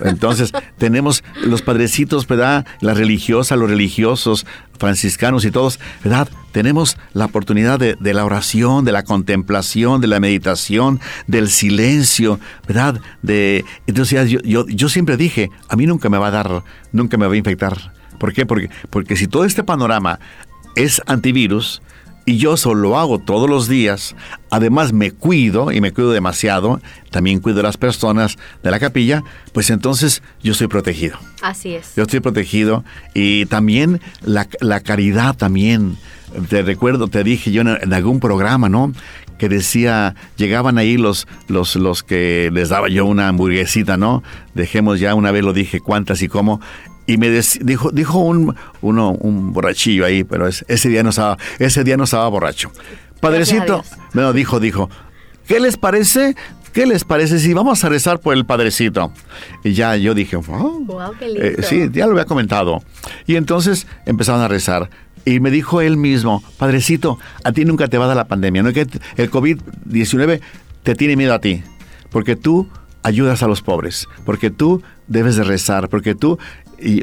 [0.00, 2.66] Entonces, tenemos los padrecitos, ¿verdad?
[2.80, 4.46] La religiosa, los religiosos,
[4.78, 6.28] franciscanos y todos, ¿verdad?
[6.52, 12.38] Tenemos la oportunidad de, de, la oración, de la contemplación, de la meditación, del silencio,
[12.68, 13.00] ¿verdad?
[13.22, 16.62] De, entonces, yo, yo, yo siempre dije, a mí nunca me va a dar,
[16.92, 18.46] nunca me va a infectar ¿Por qué?
[18.46, 20.18] Porque, porque si todo este panorama
[20.76, 21.82] es antivirus
[22.26, 24.16] y yo solo lo hago todos los días,
[24.50, 29.22] además me cuido y me cuido demasiado, también cuido a las personas de la capilla,
[29.52, 31.18] pues entonces yo estoy protegido.
[31.42, 31.94] Así es.
[31.96, 34.46] Yo estoy protegido y también la,
[34.80, 35.96] caridad también.
[36.48, 38.92] Te recuerdo, te dije yo en, algún programa, ¿no?
[39.38, 44.22] que decía, llegaban ahí los, los, los que les daba yo una hamburguesita, ¿no?
[44.54, 46.60] Dejemos ya, una vez lo dije, cuántas y cómo,
[47.06, 51.84] y me dijo, dijo un, uno, un borrachillo ahí, pero ese, día no estaba, ese
[51.84, 52.70] día no estaba borracho.
[53.20, 54.90] Padrecito, no, dijo, dijo,
[55.46, 56.34] ¿qué les parece?
[56.72, 59.12] ¿Qué les parece si vamos a rezar por el padrecito?
[59.62, 61.42] Y ya yo dije, wow, qué lindo.
[61.42, 62.82] Eh, sí, ya lo había comentado.
[63.26, 64.90] Y entonces empezaron a rezar.
[65.24, 68.62] Y me dijo él mismo, padrecito, a ti nunca te va a dar la pandemia,
[68.62, 68.72] ¿no?
[68.72, 68.86] Que
[69.16, 70.40] el COVID-19
[70.82, 71.62] te tiene miedo a ti,
[72.10, 72.68] porque tú
[73.04, 76.38] ayudas a los pobres, porque tú debes de rezar, porque tú
[76.84, 77.02] y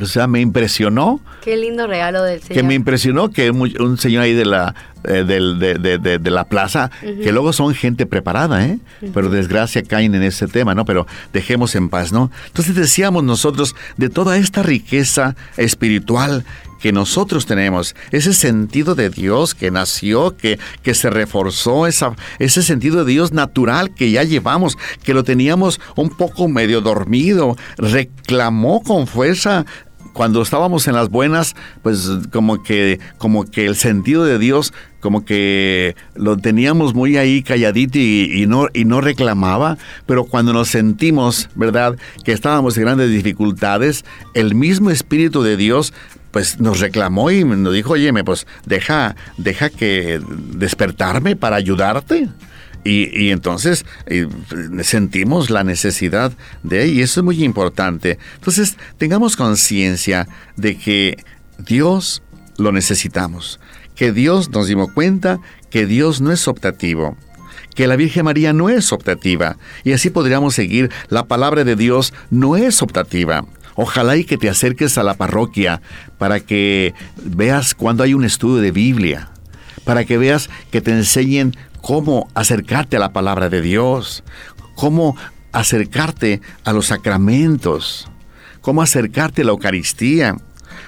[0.00, 1.20] o sea, me impresionó.
[1.42, 2.54] Qué lindo regalo del Señor.
[2.54, 4.74] Que me impresionó que un, señor ahí de la,
[5.04, 8.78] eh, de, la plaza, que luego son gente preparada, ¿eh?
[9.12, 10.84] Pero desgracia caen en ese tema, ¿no?
[10.84, 12.30] Pero dejemos en paz, ¿no?
[12.46, 16.44] Entonces decíamos nosotros de toda esta riqueza espiritual
[16.84, 22.62] que nosotros tenemos, ese sentido de Dios que nació, que, que se reforzó, esa, ese
[22.62, 28.82] sentido de Dios natural que ya llevamos, que lo teníamos un poco medio dormido, reclamó
[28.82, 29.64] con fuerza
[30.12, 35.24] cuando estábamos en las buenas, pues como que, como que el sentido de Dios, como
[35.24, 41.50] que lo teníamos muy ahí calladito y, no, y no reclamaba, pero cuando nos sentimos,
[41.56, 45.92] ¿verdad?, que estábamos en grandes dificultades, el mismo Espíritu de Dios
[46.34, 50.20] pues nos reclamó y nos dijo, oye, pues deja, deja que
[50.50, 52.28] despertarme para ayudarte.
[52.82, 53.86] Y, entonces
[54.82, 56.32] sentimos la necesidad
[56.64, 58.18] de, y eso es muy importante.
[58.34, 61.22] Entonces, tengamos conciencia de que
[61.58, 62.20] Dios
[62.58, 63.60] lo necesitamos,
[63.94, 65.38] que Dios nos dimos cuenta
[65.70, 67.16] que Dios no es optativo,
[67.76, 72.12] que la Virgen María no es optativa, y así podríamos seguir, la palabra de Dios
[72.28, 73.46] no es optativa.
[73.76, 75.82] Ojalá y que te acerques a la parroquia
[76.18, 79.30] para que veas cuando hay un estudio de Biblia,
[79.84, 84.22] para que veas que te enseñen cómo acercarte a la palabra de Dios,
[84.74, 85.16] cómo
[85.52, 88.08] acercarte a los sacramentos,
[88.60, 90.36] cómo acercarte a la Eucaristía,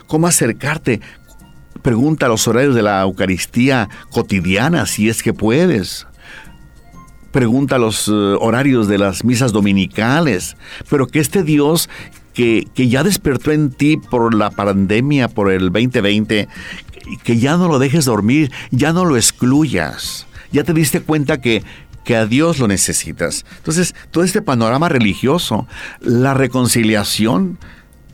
[0.07, 1.01] cómo acercarte,
[1.83, 6.07] pregunta los horarios de la Eucaristía cotidiana si es que puedes.
[7.33, 10.57] Pregunta los eh, horarios de las misas dominicales,
[10.89, 11.91] pero que este Dios
[12.37, 16.47] que, que, ya despertó en ti por la pandemia, por el 2020,
[17.25, 21.63] que ya no lo dejes dormir, ya no lo excluyas ya te diste cuenta que,
[22.05, 23.45] que a Dios lo necesitas.
[23.59, 25.67] Entonces, todo este panorama religioso,
[26.01, 27.59] la reconciliación,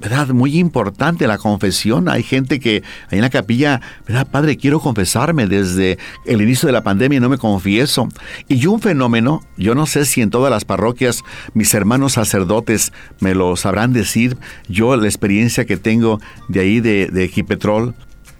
[0.03, 0.29] ¿verdad?
[0.29, 2.09] Muy importante la confesión.
[2.09, 4.27] Hay gente que ahí en la capilla, ¿verdad?
[4.29, 8.09] Padre, quiero confesarme desde el inicio de la pandemia y no me confieso.
[8.49, 11.23] Y un fenómeno, yo no sé si en todas las parroquias
[11.55, 14.37] mis hermanos sacerdotes me lo sabrán decir,
[14.69, 17.95] yo la experiencia que tengo de ahí de, de Equipetrol,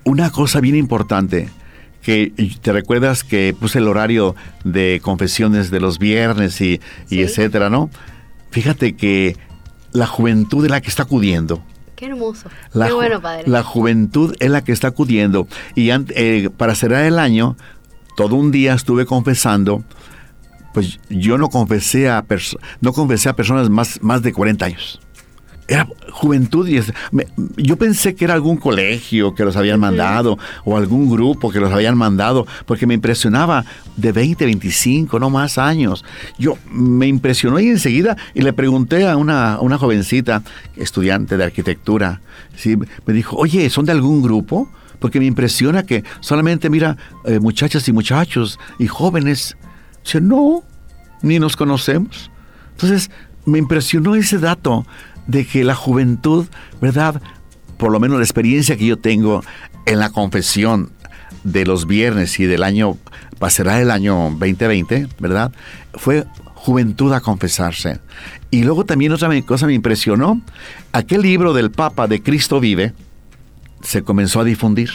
[0.05, 1.49] una cosa bien importante,
[2.03, 7.91] que te recuerdas que puse el horario de confesiones de los viernes y, etcétera, ¿no?
[8.51, 9.37] Fíjate que
[9.93, 11.63] la juventud es la que está acudiendo.
[11.97, 12.49] Qué hermoso.
[12.73, 13.45] Qué bueno, padre.
[13.47, 15.47] La juventud es la que está acudiendo.
[15.75, 17.57] Y eh, para cerrar el año,
[18.17, 19.85] todo un día estuve confesando,
[20.75, 22.25] pues yo no confesé a,
[22.81, 25.02] no confesé a personas más, más de 40 años
[25.73, 26.81] era juventud y
[27.57, 31.73] yo pensé que era algún colegio que los habían mandado o algún grupo que los
[31.73, 33.65] habían mandado porque me impresionaba
[33.97, 36.05] de 20, 25, no más años.
[36.39, 40.43] Yo me impresionó y enseguida y le pregunté a una, una jovencita,
[40.77, 42.21] estudiante de arquitectura,
[42.57, 42.77] ¿sí?
[43.07, 44.71] me dijo, oye, ¿son de algún grupo?
[44.99, 49.57] Porque me impresiona que solamente mira eh, muchachas y muchachos y jóvenes.
[50.05, 50.63] Dice, no,
[51.23, 52.31] ni nos conocemos.
[52.73, 53.11] Entonces,
[53.45, 54.87] me impresionó ese dato
[55.27, 56.47] de que la juventud,
[56.81, 57.21] ¿verdad?
[57.77, 59.43] Por lo menos la experiencia que yo tengo
[59.87, 60.91] en la confesión
[61.45, 62.97] de los viernes y del año,
[63.39, 65.53] pasará el año 2020, ¿verdad?
[65.95, 68.01] Fue juventud a confesarse.
[68.51, 70.41] Y luego también otra cosa me impresionó,
[70.93, 72.93] aquel libro del Papa de Cristo vive
[73.83, 74.91] se comenzó a difundir,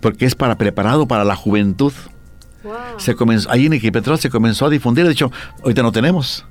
[0.00, 1.92] porque es para preparado para la juventud.
[2.98, 6.44] Se comenzó, ahí en Equipetrol se comenzó a difundir, de hecho, ahorita no tenemos,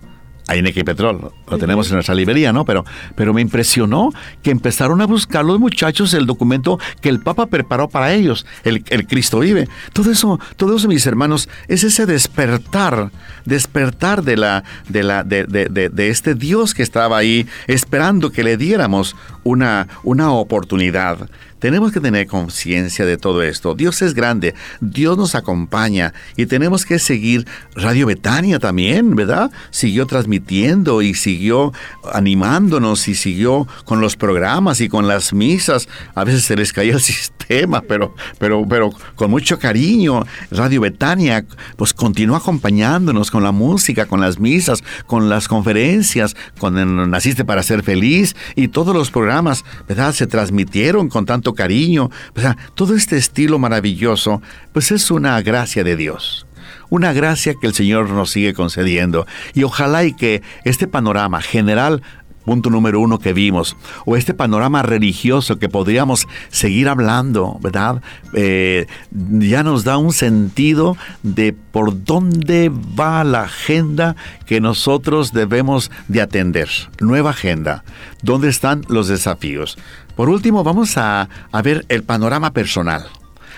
[0.50, 2.66] hay en Equipetrol, lo tenemos en nuestra librería, ¿no?
[2.66, 2.84] Pero,
[3.16, 7.88] pero me impresionó que empezaron a buscar los muchachos el documento que el Papa preparó
[7.88, 9.70] para ellos, el, Cristo vive.
[9.94, 13.12] Todo eso, todo eso, mis hermanos, es ese despertar,
[13.46, 18.44] despertar de la, de la, de, de, de este Dios que estaba ahí esperando que
[18.44, 21.30] le diéramos una, una oportunidad.
[21.60, 23.76] Tenemos que tener conciencia de todo esto.
[23.76, 27.46] Dios es grande, Dios nos acompaña y tenemos que seguir
[27.76, 29.52] Radio Betania también, ¿verdad?
[29.70, 31.74] Siguió transmitiendo y siguió
[32.14, 35.88] animándonos y siguió con los programas y con las misas.
[36.16, 40.26] A veces se les caía el sistema, pero, pero, pero con mucho cariño.
[40.52, 41.46] Radio Betania
[41.76, 47.64] pues continúa acompañándonos con la música, con las misas, con las conferencias, con Naciste para
[47.64, 50.14] ser feliz y todos los programas, ¿verdad?
[50.14, 54.42] Se transmitieron con tanto cariño, o sea, todo este estilo maravilloso,
[54.74, 56.46] pues es una gracia de Dios.
[56.90, 59.28] Una gracia que el Señor nos sigue concediendo.
[59.54, 62.02] Y ojalá y que este panorama general
[62.50, 68.02] punto número uno que vimos, o este panorama religioso que podríamos seguir hablando, ¿verdad?
[68.34, 74.16] Eh, ya nos da un sentido de por dónde va la agenda
[74.48, 76.70] que nosotros debemos de atender.
[77.00, 77.84] Nueva agenda.
[78.24, 79.78] ¿Dónde están los desafíos?
[80.16, 81.30] Por último, vamos a,
[81.64, 83.06] ver el panorama personal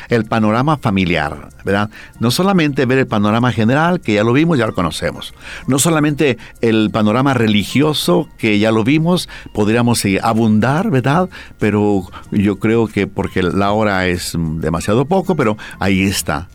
[0.09, 1.89] el panorama familiar, ¿verdad?
[2.19, 5.33] No solamente ver el panorama general, que ya lo vimos, ya lo conocemos.
[5.67, 11.29] No solamente el panorama religioso, que ya lo vimos, podríamos abundar, ¿verdad?
[11.59, 16.47] Pero yo creo que porque la hora es demasiado poco, pero ahí está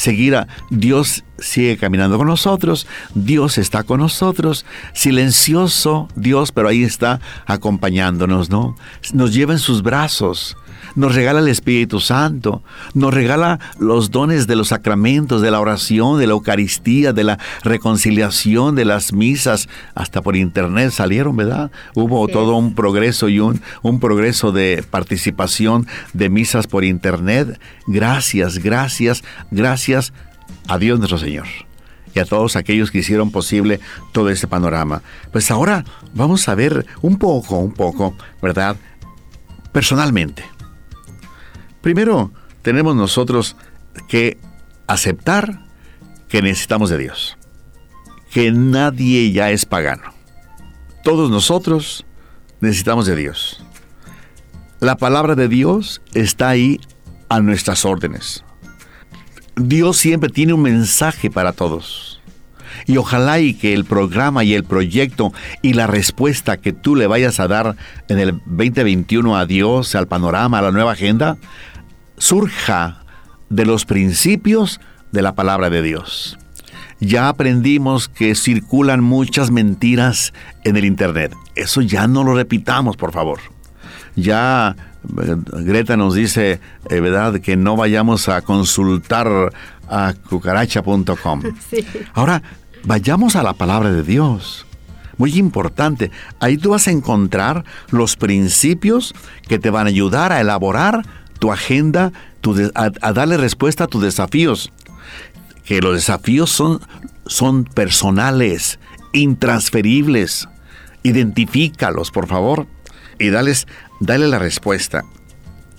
[0.00, 6.82] seguir a Dios sigue caminando con nosotros, Dios está con nosotros, silencioso Dios, pero ahí
[6.82, 8.76] está acompañándonos, ¿no?
[9.12, 10.56] Nos lleva en sus brazos.
[10.94, 12.62] Nos regala el Espíritu Santo,
[12.94, 17.38] nos regala los dones de los sacramentos, de la oración, de la Eucaristía, de la
[17.62, 21.70] reconciliación, de las misas, hasta por internet salieron, ¿verdad?
[21.94, 27.60] Hubo todo un progreso y un, un progreso de participación de misas por internet.
[27.86, 30.12] Gracias, gracias, gracias
[30.68, 31.46] a Dios nuestro Señor
[32.14, 33.80] y a todos aquellos que hicieron posible
[34.12, 35.02] todo este panorama.
[35.32, 35.84] Pues ahora
[36.14, 38.76] vamos a ver un poco, un poco, ¿verdad?
[39.72, 40.44] Personalmente.
[41.80, 42.30] Primero,
[42.62, 43.56] tenemos nosotros
[44.08, 44.38] que
[44.86, 45.64] aceptar
[46.28, 47.36] que necesitamos de Dios,
[48.32, 50.12] que nadie ya es pagano.
[51.02, 52.04] Todos nosotros
[52.60, 53.64] necesitamos de Dios.
[54.80, 56.80] La palabra de Dios está ahí
[57.28, 58.44] a nuestras órdenes.
[59.56, 62.20] Dios siempre tiene un mensaje para todos.
[62.86, 67.06] Y ojalá y que el programa y el proyecto y la respuesta que tú le
[67.06, 67.76] vayas a dar
[68.08, 71.36] en el 2021 a Dios, al panorama, a la nueva agenda,
[72.20, 73.02] surja
[73.48, 76.38] de los principios de la palabra de Dios.
[77.00, 80.32] Ya aprendimos que circulan muchas mentiras
[80.64, 81.34] en el Internet.
[81.56, 83.40] Eso ya no lo repitamos, por favor.
[84.16, 84.76] Ya
[85.22, 86.60] eh, Greta nos dice,
[86.90, 89.52] eh, ¿verdad?, que no vayamos a consultar
[89.88, 91.42] a cucaracha.com.
[92.12, 92.42] Ahora,
[92.84, 94.66] vayamos a la palabra de Dios.
[95.16, 96.10] Muy importante.
[96.38, 99.14] Ahí tú vas a encontrar los principios
[99.48, 101.02] que te van a ayudar a elaborar
[101.40, 102.12] tu agenda,
[102.74, 104.70] a, darle respuesta a tus desafíos.
[105.64, 106.80] Que los desafíos son,
[107.26, 108.78] son personales,
[109.12, 110.48] intransferibles.
[111.02, 112.66] Identifícalos, por favor,
[113.18, 113.66] y dales,
[113.98, 115.02] dale la respuesta.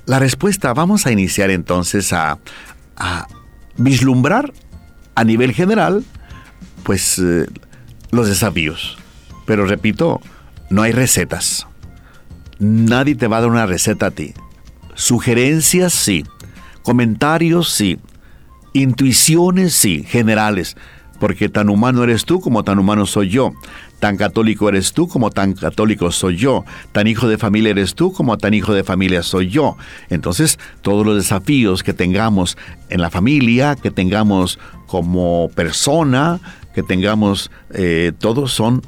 [0.05, 2.39] La respuesta, vamos a iniciar entonces a,
[2.97, 3.27] a
[3.77, 4.51] vislumbrar
[5.13, 6.03] a nivel general,
[6.83, 7.45] pues, eh,
[8.09, 8.97] los desafíos.
[9.45, 10.21] Pero repito,
[10.71, 11.67] no hay recetas.
[12.57, 14.33] Nadie te va a dar una receta a ti.
[14.95, 16.23] Sugerencias, sí.
[16.83, 17.99] Comentarios, sí.
[18.73, 20.75] Intuiciones, sí, generales.
[21.19, 23.51] Porque tan humano eres tú como tan humano soy yo.
[23.99, 26.65] Tan católico eres tú como tan católico soy yo.
[26.91, 29.77] Tan hijo de familia eres tú como tan hijo de familia soy yo.
[30.09, 32.57] Entonces, todos los desafíos que tengamos
[32.89, 36.39] en la familia, que tengamos como persona,
[36.73, 38.81] que tengamos, eh, todos son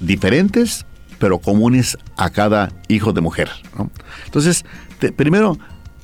[0.00, 0.86] diferentes,
[1.18, 3.50] pero comunes a cada hijo de mujer.
[4.24, 4.64] Entonces,
[5.16, 5.58] primero,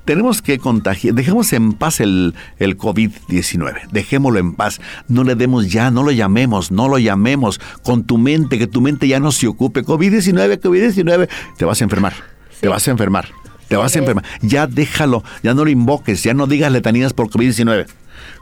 [0.07, 5.71] tenemos que contagiar, dejemos en paz el, el COVID-19, dejémoslo en paz, no le demos
[5.71, 7.61] ya, no lo llamemos, no lo llamemos.
[7.83, 11.29] Con tu mente, que tu mente ya no se ocupe, COVID-19, COVID-19,
[11.59, 12.15] te vas a enfermar,
[12.61, 13.29] te vas a enfermar,
[13.69, 17.29] te vas a enfermar, ya déjalo, ya no lo invoques, ya no digas letanías por
[17.29, 17.87] COVID-19.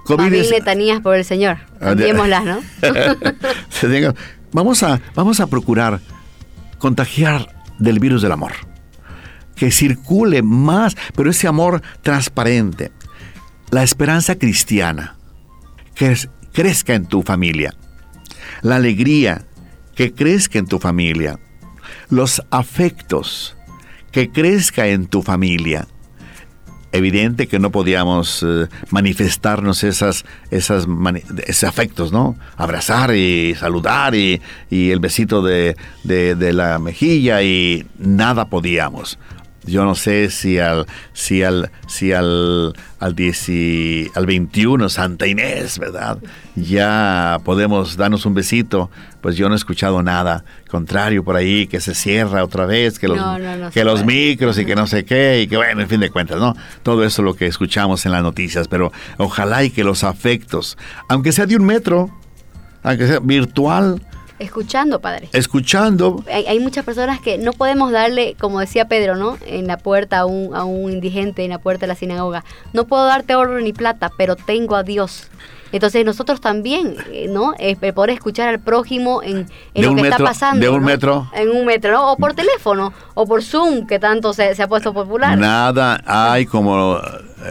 [0.05, 2.59] COVID letanías por el Señor, ah, cambiémoslas, ¿no?
[4.53, 6.01] vamos, a, vamos a procurar
[6.79, 7.49] contagiar
[7.79, 8.53] del virus del amor
[9.55, 12.93] que circule más, pero ese amor transparente.
[13.71, 15.17] La esperanza cristiana,
[15.95, 16.17] que
[16.53, 17.75] crezca en tu familia.
[18.63, 19.45] La alegría,
[19.95, 21.39] que crezca en tu familia.
[22.09, 23.57] Los afectos,
[24.13, 25.87] que crezca en tu familia.
[26.93, 30.87] Evidente que no podíamos eh, manifestarnos esas, esos
[31.65, 32.37] afectos, ¿no?
[32.57, 34.41] Abrazar y saludar y,
[34.71, 35.75] el besito de
[36.05, 39.19] la mejilla y nada podíamos
[39.67, 43.15] yo no sé si al si al si al al,
[44.15, 46.19] al 21 Santa Inés, ¿verdad?
[46.57, 48.91] Ya podemos darnos un besito.
[49.21, 53.09] Pues yo no he escuchado nada contrario por ahí que se cierra otra vez, que
[53.09, 53.21] los
[53.73, 56.39] que los micros y que no sé qué y que bueno, en fin de cuentas,
[56.39, 56.55] ¿no?
[56.83, 60.77] Todo eso es lo que escuchamos en las noticias, pero ojalá y que los afectos,
[61.09, 62.11] aunque sea de un metro,
[62.83, 64.03] aunque sea virtual,
[64.45, 65.29] Escuchando, padre.
[65.33, 66.25] Escuchando.
[66.31, 69.39] Hay, muchas personas que no podemos darle, como decía Pedro, ¿no?
[69.47, 72.45] En la puerta a un, a un indigente, en la puerta de la sinagoga.
[72.73, 75.29] No puedo darte oro ni plata, pero tengo a Dios.
[75.75, 77.55] Entonces nosotros también, eh, ¿no?
[77.95, 80.61] Poder escuchar al prójimo en, lo que está pasando.
[80.61, 81.29] De un metro.
[81.35, 82.13] En un metro, ¿no?
[82.13, 85.37] O por teléfono, o por Zoom, que tanto se, se ha puesto popular.
[85.37, 87.01] Nada hay como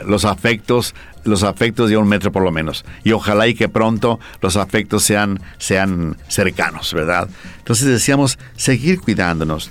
[0.05, 2.85] los afectos los afectos de un metro por lo menos.
[3.03, 7.29] Y ojalá y que pronto los afectos sean, sean cercanos, ¿verdad?
[7.57, 9.69] Entonces decíamos, seguir cuidándonos.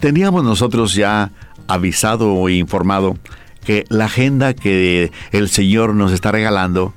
[0.00, 1.32] Teníamos nosotros ya
[1.66, 3.16] avisado e informado
[3.64, 6.94] que la agenda que el Señor nos está regalando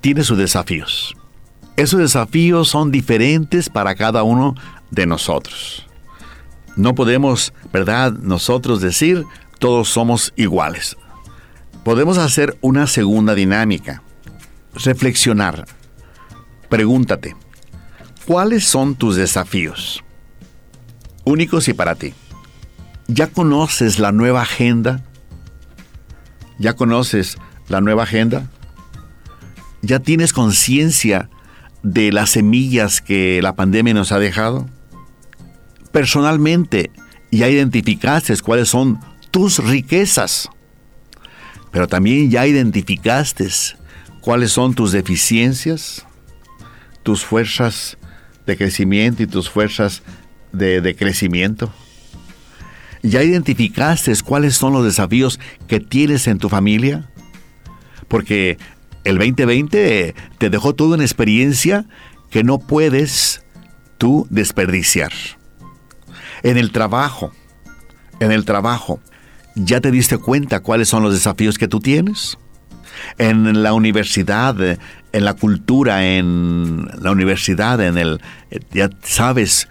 [0.00, 1.16] tiene sus desafíos.
[1.76, 4.54] Esos desafíos son diferentes para cada uno
[4.90, 5.86] de nosotros.
[6.76, 9.24] No podemos, ¿verdad?, nosotros decir
[9.58, 10.96] todos somos iguales
[11.84, 14.02] podemos hacer una segunda dinámica.
[14.74, 15.66] Reflexionar.
[16.68, 17.36] Pregúntate,
[18.26, 20.02] ¿cuáles son tus desafíos?
[21.24, 22.14] Únicos y para ti.
[23.06, 25.04] ¿Ya conoces la nueva agenda?
[26.58, 27.36] ¿Ya conoces
[27.68, 28.50] la nueva agenda?
[29.82, 31.28] ¿Ya tienes conciencia
[31.82, 34.66] de las semillas que la pandemia nos ha dejado?
[35.92, 36.90] Personalmente,
[37.30, 38.98] ya identificaste cuáles son
[39.30, 40.48] tus riquezas,
[41.74, 43.48] pero también ya identificaste
[44.20, 46.06] cuáles son tus deficiencias,
[47.02, 47.98] tus fuerzas
[48.46, 50.04] de crecimiento y tus fuerzas
[50.52, 51.72] de, de crecimiento.
[53.02, 57.10] ¿Ya identificaste cuáles son los desafíos que tienes en tu familia?
[58.06, 58.56] Porque
[59.02, 61.86] el 2020 te dejó toda una experiencia
[62.30, 63.44] que no puedes
[63.98, 65.10] tú desperdiciar.
[66.44, 67.32] En el trabajo,
[68.20, 69.00] en el trabajo,
[69.54, 72.38] ¿ya te diste cuenta cuáles son los desafíos que tú tienes?
[73.18, 78.20] En la universidad, en la cultura, en la universidad, en el
[78.72, 79.68] ya sabes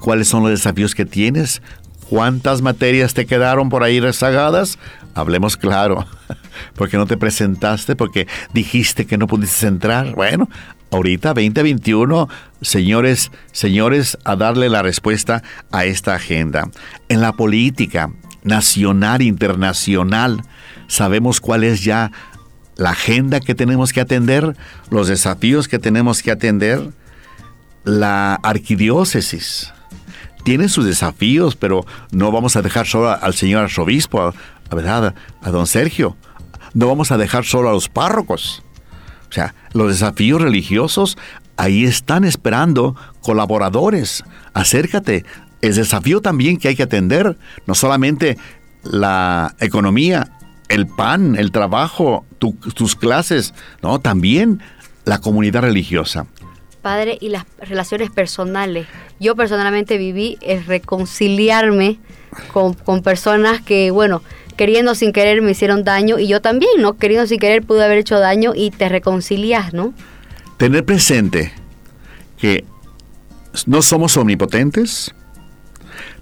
[0.00, 1.62] cuáles son los desafíos que tienes,
[2.08, 4.78] cuántas materias te quedaron por ahí rezagadas,
[5.14, 6.06] hablemos claro.
[6.74, 10.14] porque no te presentaste, porque dijiste que no pudiste entrar.
[10.14, 10.48] Bueno,
[10.90, 12.28] ahorita 2021,
[12.60, 16.68] señores, señores, a darle la respuesta a esta agenda.
[17.08, 18.10] En la política
[18.42, 20.42] nacional, internacional,
[20.86, 22.12] sabemos cuál es ya
[22.76, 24.56] la agenda que tenemos que atender,
[24.90, 26.90] los desafíos que tenemos que atender.
[27.84, 29.72] La arquidiócesis
[30.44, 34.34] tiene sus desafíos, pero no vamos a dejar solo al señor arzobispo, a,
[34.74, 35.14] ¿verdad?
[35.40, 36.16] a don Sergio
[36.74, 38.62] no vamos a dejar solo a los párrocos.
[39.28, 41.16] O sea, los desafíos religiosos
[41.56, 44.24] ahí están esperando colaboradores.
[44.54, 45.24] Acércate.
[45.62, 48.36] El desafío también que hay que atender, no solamente
[48.82, 50.30] la economía,
[50.68, 54.60] el pan, el trabajo, tus clases, no, también
[55.04, 56.26] la comunidad religiosa.
[56.82, 58.86] Padre, y las relaciones personales.
[59.20, 61.98] Yo personalmente viví el reconciliarme
[62.52, 64.22] con, con personas que, bueno,
[64.56, 66.96] queriendo sin querer me hicieron daño y yo también, ¿no?
[66.96, 69.94] Queriendo sin querer pude haber hecho daño y te reconcilias, ¿no?
[70.56, 71.52] Tener presente
[72.38, 72.64] que
[73.66, 75.14] no somos omnipotentes,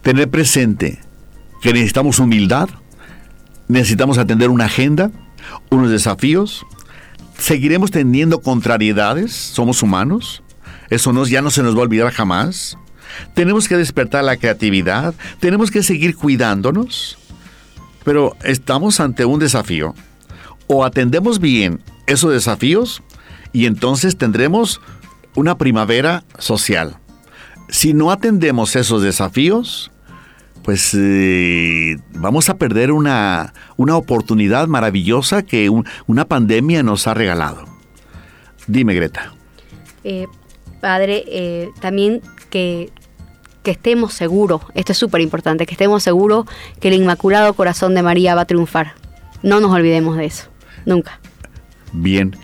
[0.03, 0.99] tener presente
[1.61, 2.69] que necesitamos humildad,
[3.69, 5.11] necesitamos atender una agenda,
[5.71, 6.65] unos desafíos,
[7.39, 10.43] seguiremos teniendo contrariedades, somos humanos,
[10.91, 12.77] eso nos, ya no se nos va a olvidar jamás.
[13.35, 17.19] Tenemos que despertar la creatividad, tenemos que seguir cuidándonos,
[18.05, 19.95] pero estamos ante un desafío.
[20.67, 23.03] O atendemos bien esos desafíos
[23.53, 24.81] y entonces tendremos
[25.35, 26.99] una primavera social.
[27.71, 29.91] Si no atendemos esos desafíos,
[30.63, 35.71] pues eh, vamos a perder una, oportunidad maravillosa que
[36.07, 37.65] una pandemia nos ha regalado.
[38.67, 39.33] Dime, Greta.
[40.05, 40.27] Eh,
[40.81, 42.91] padre, eh, también que
[43.63, 46.47] que estemos seguros, esto es súper importante, que estemos seguros
[46.81, 48.95] que el Inmaculado Corazón de María va a triunfar.
[49.43, 50.49] No nos olvidemos de eso,
[50.87, 51.21] nunca.
[51.93, 52.35] Bien.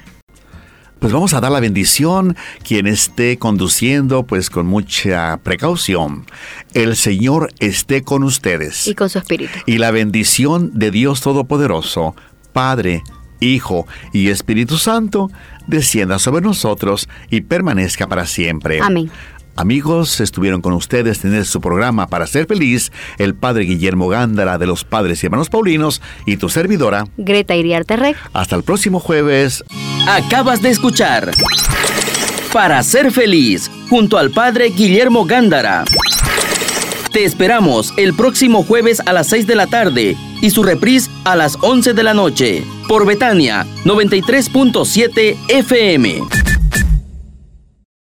[0.98, 6.24] Pues vamos a dar la bendición, quien esté conduciendo, pues con mucha precaución.
[6.72, 8.86] El Señor esté con ustedes.
[8.86, 9.58] Y con su espíritu.
[9.66, 12.16] Y la bendición de Dios Todopoderoso,
[12.52, 13.02] Padre,
[13.40, 15.30] Hijo y Espíritu Santo,
[15.66, 18.80] descienda sobre nosotros y permanezca para siempre.
[18.80, 19.10] Amén.
[19.56, 24.66] Amigos, estuvieron con ustedes en su programa Para Ser Feliz, el Padre Guillermo Gándara de
[24.66, 28.14] los Padres y Hermanos Paulinos y tu servidora, Greta Iriarte Rey.
[28.34, 29.64] Hasta el próximo jueves.
[30.06, 31.30] Acabas de escuchar
[32.52, 35.84] Para Ser Feliz, junto al Padre Guillermo Gándara.
[37.12, 41.34] Te esperamos el próximo jueves a las 6 de la tarde y su reprise a
[41.34, 46.55] las 11 de la noche por Betania 93.7 FM.